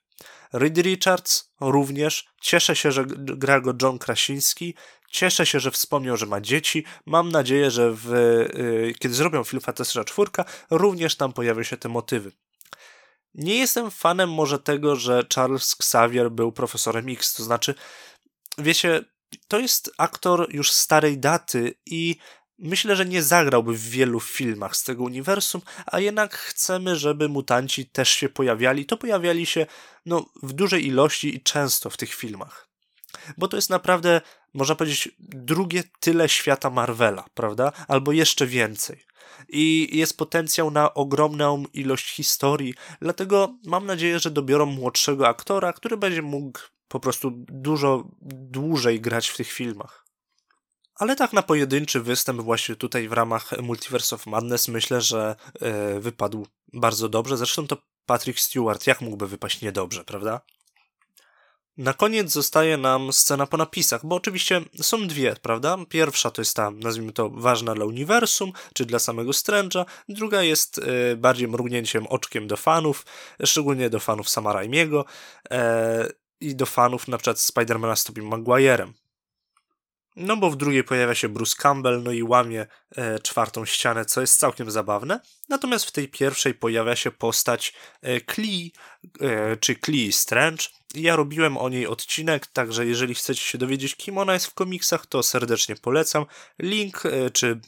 Reed 0.52 0.78
Richards 0.78 1.52
również. 1.60 2.28
Cieszę 2.40 2.76
się, 2.76 2.92
że 2.92 3.04
gra 3.16 3.60
go 3.60 3.74
John 3.82 3.98
Krasiński. 3.98 4.74
Cieszę 5.10 5.46
się, 5.46 5.60
że 5.60 5.70
wspomniał, 5.70 6.16
że 6.16 6.26
ma 6.26 6.40
dzieci. 6.40 6.84
Mam 7.06 7.28
nadzieję, 7.28 7.70
że 7.70 7.92
w, 7.92 8.08
yy, 8.54 8.94
kiedy 8.98 9.14
zrobią 9.14 9.44
film 9.44 9.60
Fantastyczna 9.60 10.04
Czwórka, 10.04 10.44
również 10.70 11.16
tam 11.16 11.32
pojawią 11.32 11.62
się 11.62 11.76
te 11.76 11.88
motywy. 11.88 12.32
Nie 13.34 13.58
jestem 13.58 13.90
fanem 13.90 14.32
może 14.32 14.58
tego, 14.58 14.96
że 14.96 15.26
Charles 15.34 15.76
Xavier 15.80 16.30
był 16.30 16.52
profesorem 16.52 17.08
X, 17.08 17.34
to 17.34 17.44
znaczy, 17.44 17.74
wiecie, 18.58 19.04
to 19.48 19.58
jest 19.58 19.90
aktor 19.98 20.54
już 20.54 20.72
starej 20.72 21.18
daty 21.18 21.74
i 21.86 22.16
myślę, 22.58 22.96
że 22.96 23.06
nie 23.06 23.22
zagrałby 23.22 23.74
w 23.74 23.88
wielu 23.88 24.20
filmach 24.20 24.76
z 24.76 24.84
tego 24.84 25.02
uniwersum, 25.02 25.62
a 25.86 26.00
jednak 26.00 26.34
chcemy, 26.34 26.96
żeby 26.96 27.28
mutanci 27.28 27.86
też 27.86 28.08
się 28.08 28.28
pojawiali. 28.28 28.86
To 28.86 28.96
pojawiali 28.96 29.46
się 29.46 29.66
no, 30.06 30.26
w 30.42 30.52
dużej 30.52 30.86
ilości 30.86 31.36
i 31.36 31.42
często 31.42 31.90
w 31.90 31.96
tych 31.96 32.14
filmach. 32.14 32.68
Bo 33.36 33.48
to 33.48 33.56
jest 33.56 33.70
naprawdę, 33.70 34.20
można 34.54 34.74
powiedzieć, 34.74 35.08
drugie 35.18 35.82
tyle 36.00 36.28
świata 36.28 36.70
Marvela, 36.70 37.24
prawda? 37.34 37.72
Albo 37.88 38.12
jeszcze 38.12 38.46
więcej. 38.46 39.04
I 39.48 39.88
jest 39.98 40.16
potencjał 40.16 40.70
na 40.70 40.94
ogromną 40.94 41.64
ilość 41.72 42.14
historii, 42.14 42.74
dlatego 43.00 43.54
mam 43.66 43.86
nadzieję, 43.86 44.18
że 44.18 44.30
dobiorą 44.30 44.66
młodszego 44.66 45.28
aktora, 45.28 45.72
który 45.72 45.96
będzie 45.96 46.22
mógł 46.22 46.58
po 46.88 47.00
prostu 47.00 47.30
dużo 47.34 48.04
dłużej 48.22 49.00
grać 49.00 49.28
w 49.28 49.36
tych 49.36 49.52
filmach. 49.52 50.04
Ale 50.94 51.16
tak 51.16 51.32
na 51.32 51.42
pojedynczy 51.42 52.00
występ 52.00 52.40
właśnie 52.40 52.76
tutaj 52.76 53.08
w 53.08 53.12
ramach 53.12 53.58
Multiverse 53.62 54.16
of 54.16 54.26
Madness 54.26 54.68
myślę, 54.68 55.00
że 55.00 55.36
yy, 55.60 56.00
wypadł 56.00 56.46
bardzo 56.72 57.08
dobrze. 57.08 57.36
Zresztą 57.36 57.66
to 57.66 57.76
Patrick 58.06 58.40
Stewart, 58.40 58.86
jak 58.86 59.00
mógłby 59.00 59.26
wypaść 59.26 59.60
niedobrze, 59.62 60.04
prawda? 60.04 60.40
Na 61.76 61.92
koniec 61.92 62.32
zostaje 62.32 62.76
nam 62.76 63.12
scena 63.12 63.46
po 63.46 63.56
napisach, 63.56 64.06
bo 64.06 64.16
oczywiście 64.16 64.60
są 64.80 65.08
dwie, 65.08 65.36
prawda? 65.42 65.76
Pierwsza 65.88 66.30
to 66.30 66.40
jest 66.40 66.56
ta, 66.56 66.70
nazwijmy 66.70 67.12
to, 67.12 67.30
ważna 67.30 67.74
dla 67.74 67.84
uniwersum, 67.84 68.52
czy 68.74 68.86
dla 68.86 68.98
samego 68.98 69.30
Strange'a. 69.30 69.84
Druga 70.08 70.42
jest 70.42 70.78
y, 70.78 71.16
bardziej 71.16 71.48
mrugnięciem 71.48 72.06
oczkiem 72.06 72.46
do 72.46 72.56
fanów, 72.56 73.06
szczególnie 73.44 73.90
do 73.90 74.00
fanów 74.00 74.28
Sama 74.28 74.52
Raimiego. 74.52 75.04
E, 75.50 76.08
i 76.40 76.56
do 76.56 76.66
fanów 76.66 77.08
na 77.08 77.18
przykład 77.18 77.40
Spidermana 77.40 77.96
z 77.96 78.04
Tobey 78.04 78.24
Maguire'em. 78.24 78.92
No 80.16 80.36
bo 80.36 80.50
w 80.50 80.56
drugiej 80.56 80.84
pojawia 80.84 81.14
się 81.14 81.28
Bruce 81.28 81.56
Campbell, 81.58 82.02
no 82.02 82.12
i 82.12 82.22
łamie 82.22 82.66
e, 82.96 83.18
czwartą 83.18 83.64
ścianę, 83.64 84.04
co 84.04 84.20
jest 84.20 84.38
całkiem 84.38 84.70
zabawne. 84.70 85.20
Natomiast 85.48 85.84
w 85.84 85.92
tej 85.92 86.08
pierwszej 86.08 86.54
pojawia 86.54 86.96
się 86.96 87.10
postać 87.10 87.74
e, 88.02 88.20
Klee, 88.20 88.72
e, 89.20 89.56
czy 89.56 89.74
Klee 89.74 90.12
Strange. 90.12 90.64
Ja 90.94 91.16
robiłem 91.16 91.56
o 91.56 91.68
niej 91.68 91.86
odcinek, 91.86 92.46
także 92.46 92.86
jeżeli 92.86 93.14
chcecie 93.14 93.40
się 93.40 93.58
dowiedzieć, 93.58 93.96
kim 93.96 94.18
ona 94.18 94.32
jest 94.32 94.46
w 94.46 94.54
komiksach, 94.54 95.06
to 95.06 95.22
serdecznie 95.22 95.76
polecam. 95.76 96.26
Link 96.58 97.06
e, 97.06 97.30
czy 97.30 97.60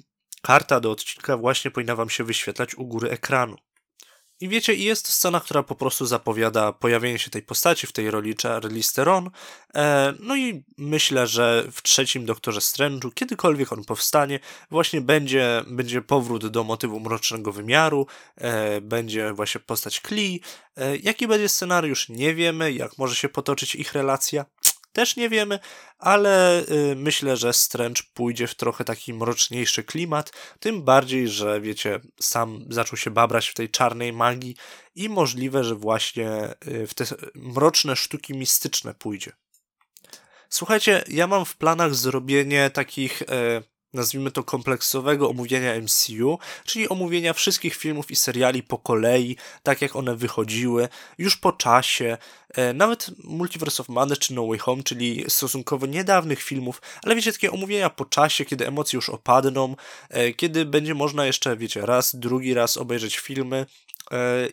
karta 0.42 0.80
do 0.80 0.90
odcinka 0.90 1.37
właśnie 1.37 1.70
powinna 1.70 1.96
Wam 1.96 2.11
się 2.11 2.24
wyświetlać 2.24 2.74
u 2.74 2.87
góry 2.87 3.11
ekranu. 3.11 3.56
I 4.40 4.49
wiecie, 4.49 4.75
jest 4.75 5.09
scena, 5.09 5.40
która 5.40 5.62
po 5.62 5.75
prostu 5.75 6.07
zapowiada 6.07 6.72
pojawienie 6.72 7.18
się 7.18 7.31
tej 7.31 7.42
postaci 7.42 7.87
w 7.87 7.92
tej 7.92 8.11
roli 8.11 8.35
Charlize 8.42 8.92
Theron. 8.94 9.31
E, 9.75 10.14
no 10.20 10.37
i 10.37 10.64
myślę, 10.79 11.27
że 11.27 11.64
w 11.72 11.83
trzecim 11.83 12.27
Doktorze 12.27 12.61
Strange'u, 12.61 13.14
kiedykolwiek 13.14 13.72
on 13.72 13.85
powstanie, 13.85 14.40
właśnie 14.70 15.01
będzie, 15.01 15.64
będzie 15.66 16.03
powrót 16.03 16.46
do 16.46 16.64
motywu 16.64 17.01
mrocznego 17.01 17.53
wymiaru, 17.53 18.07
e, 18.37 18.81
będzie 18.81 19.33
właśnie 19.33 19.61
postać 19.61 20.01
Klee. 20.01 20.40
E, 20.77 20.96
jaki 20.96 21.27
będzie 21.27 21.49
scenariusz, 21.49 22.09
nie 22.09 22.35
wiemy, 22.35 22.72
jak 22.72 22.99
może 22.99 23.16
się 23.16 23.29
potoczyć 23.29 23.75
ich 23.75 23.92
relacja 23.92 24.44
też 24.96 25.16
nie 25.16 25.28
wiemy, 25.28 25.59
ale 25.98 26.62
y, 26.62 26.96
myślę, 26.96 27.37
że 27.37 27.52
Strange 27.52 28.02
pójdzie 28.14 28.46
w 28.46 28.54
trochę 28.54 28.85
taki 28.85 29.14
mroczniejszy 29.14 29.85
klimat, 29.85 30.32
tym 30.61 30.82
bardziej, 30.82 31.28
że 31.28 31.61
wiecie, 31.61 32.00
sam 32.20 32.64
zaczął 32.68 32.96
się 32.96 33.11
babrać 33.11 33.48
w 33.48 33.54
tej 33.54 33.70
czarnej 33.70 34.12
magii 34.12 34.56
i 34.94 35.09
możliwe, 35.09 35.64
że 35.64 35.74
właśnie 35.74 36.54
y, 36.68 36.87
w 36.87 36.94
te 36.94 37.04
mroczne 37.35 37.96
sztuki 37.96 38.35
mistyczne 38.35 38.94
pójdzie. 38.94 39.32
Słuchajcie, 40.48 41.04
ja 41.09 41.26
mam 41.26 41.44
w 41.44 41.56
planach 41.56 41.94
zrobienie 41.94 42.70
takich 42.70 43.22
y, 43.22 43.26
nazwijmy 43.96 44.30
to 44.30 44.42
kompleksowego 44.42 45.30
omówienia 45.30 45.80
MCU, 45.80 46.38
czyli 46.64 46.88
omówienia 46.88 47.32
wszystkich 47.32 47.76
filmów 47.76 48.11
i 48.11 48.16
seriali 48.16 48.62
po 48.62 48.78
kolei, 48.78 49.37
tak 49.62 49.82
jak 49.82 49.96
one 49.96 50.16
wychodziły, 50.16 50.88
już 51.18 51.37
po 51.37 51.52
czasie, 51.52 52.18
e, 52.54 52.72
nawet 52.72 53.11
Multiverse 53.24 53.82
of 53.82 53.88
Madness 53.88 54.18
czy 54.18 54.35
No 54.35 54.46
Way 54.46 54.59
Home, 54.59 54.82
czyli 54.82 55.24
stosunkowo 55.28 55.87
niedawnych 55.87 56.42
filmów, 56.42 56.82
ale 57.02 57.14
wiecie, 57.14 57.32
takie 57.32 57.52
omówienia 57.52 57.90
po 57.90 58.04
czasie, 58.04 58.44
kiedy 58.44 58.66
emocje 58.66 58.96
już 58.96 59.09
opadną, 59.09 59.76
e, 60.11 60.32
kiedy 60.32 60.64
będzie 60.64 60.94
można 60.94 61.26
jeszcze, 61.26 61.56
wiecie, 61.56 61.87
raz, 61.87 62.16
drugi 62.16 62.54
raz 62.54 62.76
obejrzeć 62.76 63.18
filmy, 63.18 63.66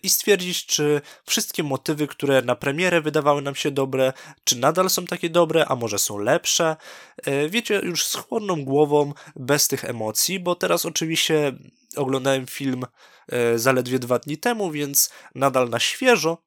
i 0.04 0.10
stwierdzić, 0.10 0.66
czy 0.66 1.02
wszystkie 1.26 1.64
motywy, 1.64 2.08
które 2.08 2.42
na 2.42 2.56
premierę 2.56 3.02
wydawały 3.02 3.42
nam 3.42 3.56
się 3.56 3.72
dobre, 3.72 4.14
czy 4.44 4.58
nadal 4.58 4.90
są 4.90 5.06
takie 5.06 5.30
dobre, 5.30 5.66
a 5.66 5.76
może 5.76 6.00
są 6.00 6.18
lepsze. 6.18 6.76
E, 7.24 7.50
wiecie, 7.50 7.82
już 7.84 8.06
z 8.06 8.16
chłodną 8.16 8.66
głową, 8.66 9.14
bez 9.36 9.68
tych 9.68 9.86
emocji, 9.86 10.40
bo 10.40 10.56
teraz 10.56 10.86
oczywiście 10.86 11.54
oglądałem 11.96 12.48
film 12.48 12.84
e, 13.30 13.60
zaledwie 13.60 14.00
dwa 14.00 14.20
dni 14.20 14.38
temu, 14.38 14.72
więc 14.72 15.10
nadal 15.36 15.70
na 15.70 15.80
świeżo, 15.80 16.38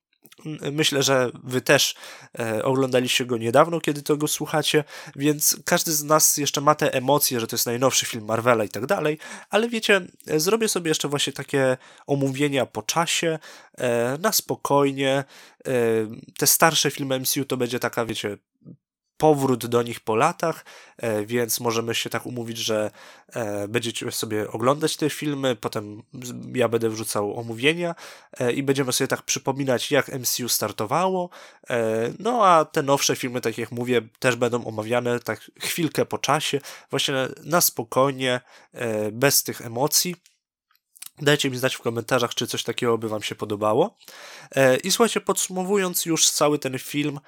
Myślę, 0.73 1.03
że 1.03 1.31
wy 1.45 1.61
też 1.61 1.95
e, 2.39 2.65
oglądaliście 2.65 3.27
go 3.27 3.37
niedawno, 3.39 3.81
kiedy 3.81 4.03
to 4.03 4.17
go 4.17 4.29
słuchacie, 4.29 4.85
więc 5.17 5.57
każdy 5.65 5.93
z 5.93 6.05
nas 6.05 6.37
jeszcze 6.37 6.61
ma 6.61 6.75
te 6.75 6.95
emocje, 6.95 7.41
że 7.41 7.47
to 7.47 7.57
jest 7.57 7.67
najnowszy 7.67 8.07
film 8.07 8.25
Marvela 8.25 8.65
i 8.65 8.69
tak 8.69 8.87
dalej, 8.87 9.19
ale 9.51 9.69
wiecie, 9.69 10.01
e, 10.27 10.41
zrobię 10.41 10.69
sobie 10.69 10.89
jeszcze 10.89 11.09
właśnie 11.09 11.33
takie 11.33 11.77
omówienia 12.07 12.67
po 12.67 12.83
czasie, 12.83 13.39
e, 13.79 14.19
na 14.21 14.33
spokojnie. 14.33 15.25
Te 16.39 16.47
starsze 16.47 16.91
filmy 16.91 17.21
MCU 17.21 17.45
to 17.45 17.57
będzie 17.57 17.79
taka, 17.79 18.07
wiecie, 18.07 18.39
powrót 19.17 19.67
do 19.67 19.83
nich 19.83 20.01
po 20.01 20.17
latach, 20.17 20.65
e, 20.97 21.27
więc 21.27 21.61
możemy 21.61 21.95
się 21.95 22.11
tak 22.11 22.27
umówić, 22.27 22.59
że 22.59 22.91
e, 23.33 23.69
będziecie 23.69 24.13
sobie 24.13 24.51
oglądać 24.51 24.97
te 24.97 25.11
filmy, 25.11 25.57
potem 25.57 26.03
ja 26.55 26.69
będę 26.69 26.91
wrzucał 26.91 27.41
omówienia 27.41 27.95
e, 28.39 28.53
i 28.53 28.63
będziemy 28.63 28.93
sobie 28.93 29.09
tak 29.09 29.23
przypominać, 29.23 29.91
jak 29.91 30.09
MCU 30.09 30.49
startowało. 30.49 31.31
No 32.19 32.47
a 32.47 32.65
te 32.65 32.83
nowsze 32.83 33.17
filmy, 33.17 33.41
tak 33.41 33.59
jak 33.59 33.73
mówię, 33.73 34.03
też 34.19 34.37
będą 34.37 34.65
omawiane 34.65 35.21
tak 35.21 35.51
chwilkę 35.61 36.07
po 36.07 36.19
czasie, 36.19 36.61
właśnie 36.91 37.15
na 37.45 37.61
spokojnie, 37.61 38.41
bez 39.13 39.43
tych 39.43 39.61
emocji. 39.61 40.17
Dajcie 41.23 41.51
mi 41.51 41.57
znać 41.57 41.77
w 41.77 41.81
komentarzach, 41.81 42.35
czy 42.35 42.47
coś 42.47 42.63
takiego 42.63 42.99
by 42.99 43.09
Wam 43.09 43.23
się 43.23 43.35
podobało. 43.35 43.97
I 44.85 44.91
słuchajcie, 44.91 45.21
podsumowując 45.21 46.07
już 46.07 46.31
cały 46.31 46.59
ten 46.59 46.79
film, 46.79 47.21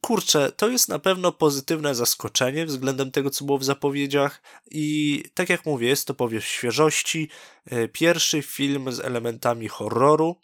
kurczę, 0.00 0.52
to 0.52 0.68
jest 0.68 0.88
na 0.88 0.98
pewno 0.98 1.32
pozytywne 1.32 1.94
zaskoczenie 1.94 2.66
względem 2.66 3.10
tego, 3.10 3.30
co 3.30 3.44
było 3.44 3.58
w 3.58 3.64
zapowiedziach. 3.64 4.42
I 4.70 5.24
tak 5.34 5.48
jak 5.48 5.66
mówię, 5.66 5.88
jest 5.88 6.06
to 6.06 6.14
powiew 6.14 6.44
świeżości, 6.44 7.28
e, 7.66 7.88
pierwszy 7.88 8.42
film 8.42 8.92
z 8.92 9.00
elementami 9.00 9.68
horroru, 9.68 10.36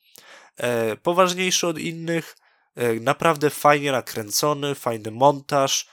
e, 0.56 0.96
poważniejszy 0.96 1.66
od 1.66 1.78
innych, 1.78 2.36
e, 2.74 2.94
naprawdę 2.94 3.50
fajnie 3.50 3.92
nakręcony, 3.92 4.74
fajny 4.74 5.10
montaż, 5.10 5.88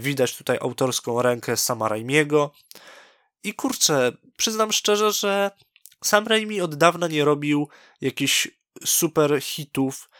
widać 0.00 0.36
tutaj 0.36 0.58
autorską 0.60 1.22
rękę 1.22 1.56
Sama 1.56 1.88
Raimiego. 1.88 2.54
I 3.44 3.54
kurczę, 3.54 4.12
przyznam 4.36 4.72
szczerze, 4.72 5.12
że 5.12 5.50
sam 6.04 6.26
Raimi 6.26 6.60
od 6.60 6.74
dawna 6.74 7.08
nie 7.08 7.24
robił 7.24 7.68
jakichś 8.00 8.48
super 8.84 9.42
hitów, 9.42 10.10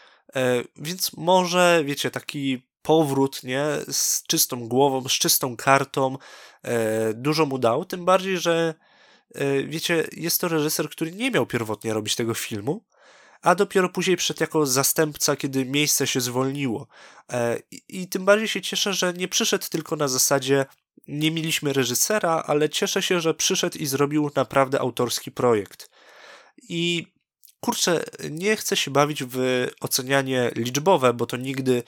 więc 0.75 1.13
może, 1.13 1.81
wiecie, 1.85 2.11
taki 2.11 2.70
powrót, 2.81 3.43
nie, 3.43 3.65
z 3.91 4.23
czystą 4.23 4.67
głową, 4.67 5.09
z 5.09 5.11
czystą 5.11 5.57
kartą, 5.57 6.17
e, 6.63 7.13
dużo 7.13 7.45
mu 7.45 7.57
dał, 7.57 7.85
tym 7.85 8.05
bardziej, 8.05 8.37
że 8.37 8.73
e, 9.35 9.63
wiecie, 9.63 10.07
jest 10.11 10.41
to 10.41 10.47
reżyser, 10.47 10.89
który 10.89 11.11
nie 11.11 11.31
miał 11.31 11.45
pierwotnie 11.45 11.93
robić 11.93 12.15
tego 12.15 12.33
filmu, 12.33 12.83
a 13.41 13.55
dopiero 13.55 13.89
później 13.89 14.17
przyszedł 14.17 14.43
jako 14.43 14.65
zastępca, 14.65 15.35
kiedy 15.35 15.65
miejsce 15.65 16.07
się 16.07 16.21
zwolniło. 16.21 16.87
E, 17.33 17.59
i, 17.71 18.01
I 18.01 18.07
tym 18.07 18.25
bardziej 18.25 18.47
się 18.47 18.61
cieszę, 18.61 18.93
że 18.93 19.13
nie 19.13 19.27
przyszedł 19.27 19.65
tylko 19.69 19.95
na 19.95 20.07
zasadzie 20.07 20.65
nie 21.07 21.31
mieliśmy 21.31 21.73
reżysera, 21.73 22.43
ale 22.47 22.69
cieszę 22.69 23.01
się, 23.01 23.21
że 23.21 23.33
przyszedł 23.33 23.77
i 23.77 23.85
zrobił 23.85 24.31
naprawdę 24.35 24.79
autorski 24.79 25.31
projekt. 25.31 25.89
I 26.69 27.07
kurczę, 27.59 28.03
nie 28.29 28.55
chcę 28.55 28.77
się 28.77 28.91
bawić 28.91 29.23
w 29.23 29.67
ocenianie 29.81 30.51
liczbowe, 30.55 31.13
bo 31.13 31.25
to 31.25 31.37
nigdy 31.37 31.83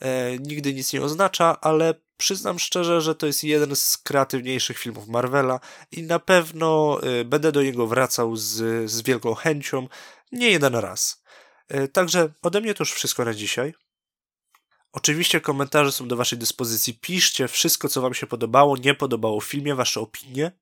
e, 0.00 0.38
nigdy 0.38 0.74
nic 0.74 0.92
nie 0.92 1.02
oznacza, 1.02 1.60
ale 1.60 1.94
przyznam 2.16 2.58
szczerze, 2.58 3.00
że 3.00 3.14
to 3.14 3.26
jest 3.26 3.44
jeden 3.44 3.76
z 3.76 3.96
kreatywniejszych 3.96 4.78
filmów 4.78 5.08
Marvela 5.08 5.60
i 5.92 6.02
na 6.02 6.18
pewno 6.18 7.00
e, 7.02 7.24
będę 7.24 7.52
do 7.52 7.62
niego 7.62 7.86
wracał 7.86 8.36
z, 8.36 8.90
z 8.90 9.02
wielką 9.02 9.34
chęcią, 9.34 9.88
nie 10.32 10.50
jeden 10.50 10.74
raz. 10.74 11.22
E, 11.68 11.88
także 11.88 12.32
ode 12.42 12.60
mnie 12.60 12.74
to 12.74 12.82
już 12.82 12.92
wszystko 12.92 13.24
na 13.24 13.34
dzisiaj. 13.34 13.74
Oczywiście 14.92 15.40
komentarze 15.40 15.92
są 15.92 16.08
do 16.08 16.16
Waszej 16.16 16.38
dyspozycji. 16.38 16.94
Piszcie 16.94 17.48
wszystko, 17.48 17.88
co 17.88 18.00
Wam 18.00 18.14
się 18.14 18.26
podobało, 18.26 18.76
nie 18.76 18.94
podobało 18.94 19.40
w 19.40 19.44
filmie, 19.44 19.74
Wasze 19.74 20.00
opinie. 20.00 20.52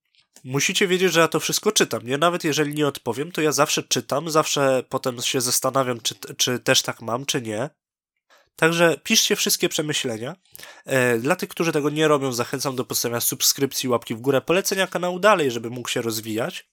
Musicie 0.45 0.89
wiedzieć, 0.89 1.13
że 1.13 1.21
ja 1.21 1.29
to 1.29 1.41
wszystko 1.41 1.73
czytam, 1.73 2.07
nie? 2.07 2.19
Nawet 2.19 2.45
jeżeli 2.45 2.75
nie 2.75 2.87
odpowiem, 2.87 3.33
to 3.33 3.41
ja 3.41 3.53
zawsze 3.53 3.83
czytam, 3.83 4.31
zawsze 4.31 4.85
potem 4.89 5.23
się 5.23 5.41
zastanawiam, 5.41 6.01
czy, 6.01 6.15
czy 6.37 6.59
też 6.59 6.83
tak 6.83 7.03
mam, 7.03 7.27
czy 7.27 7.43
nie. 7.43 7.71
Także 8.57 8.97
piszcie 9.03 9.37
wszystkie 9.37 9.69
przemyślenia. 9.69 10.37
E, 10.85 11.19
dla 11.19 11.37
tych, 11.37 11.49
którzy 11.49 11.73
tego 11.73 11.91
nie 11.91 12.09
robią, 12.09 12.33
zachęcam 12.33 12.77
do 12.77 12.85
postawienia 12.85 13.21
subskrypcji, 13.21 13.89
łapki 13.89 14.15
w 14.15 14.21
górę, 14.21 14.41
polecenia 14.41 14.87
kanału 14.87 15.19
dalej, 15.19 15.51
żeby 15.51 15.71
mógł 15.71 15.89
się 15.89 16.03
rozwijać. 16.03 16.69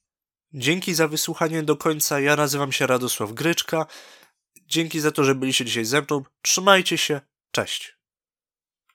Dzięki 0.54 0.94
za 0.94 1.08
wysłuchanie 1.08 1.62
do 1.62 1.76
końca. 1.76 2.20
Ja 2.20 2.36
nazywam 2.36 2.72
się 2.72 2.86
Radosław 2.86 3.32
Gryczka. 3.32 3.86
Dzięki 4.66 5.00
za 5.00 5.10
to, 5.10 5.24
że 5.24 5.34
byliście 5.34 5.64
dzisiaj 5.64 5.84
ze 5.84 6.02
mną. 6.02 6.22
Trzymajcie 6.42 6.98
się. 6.98 7.20
Cześć. 7.50 7.91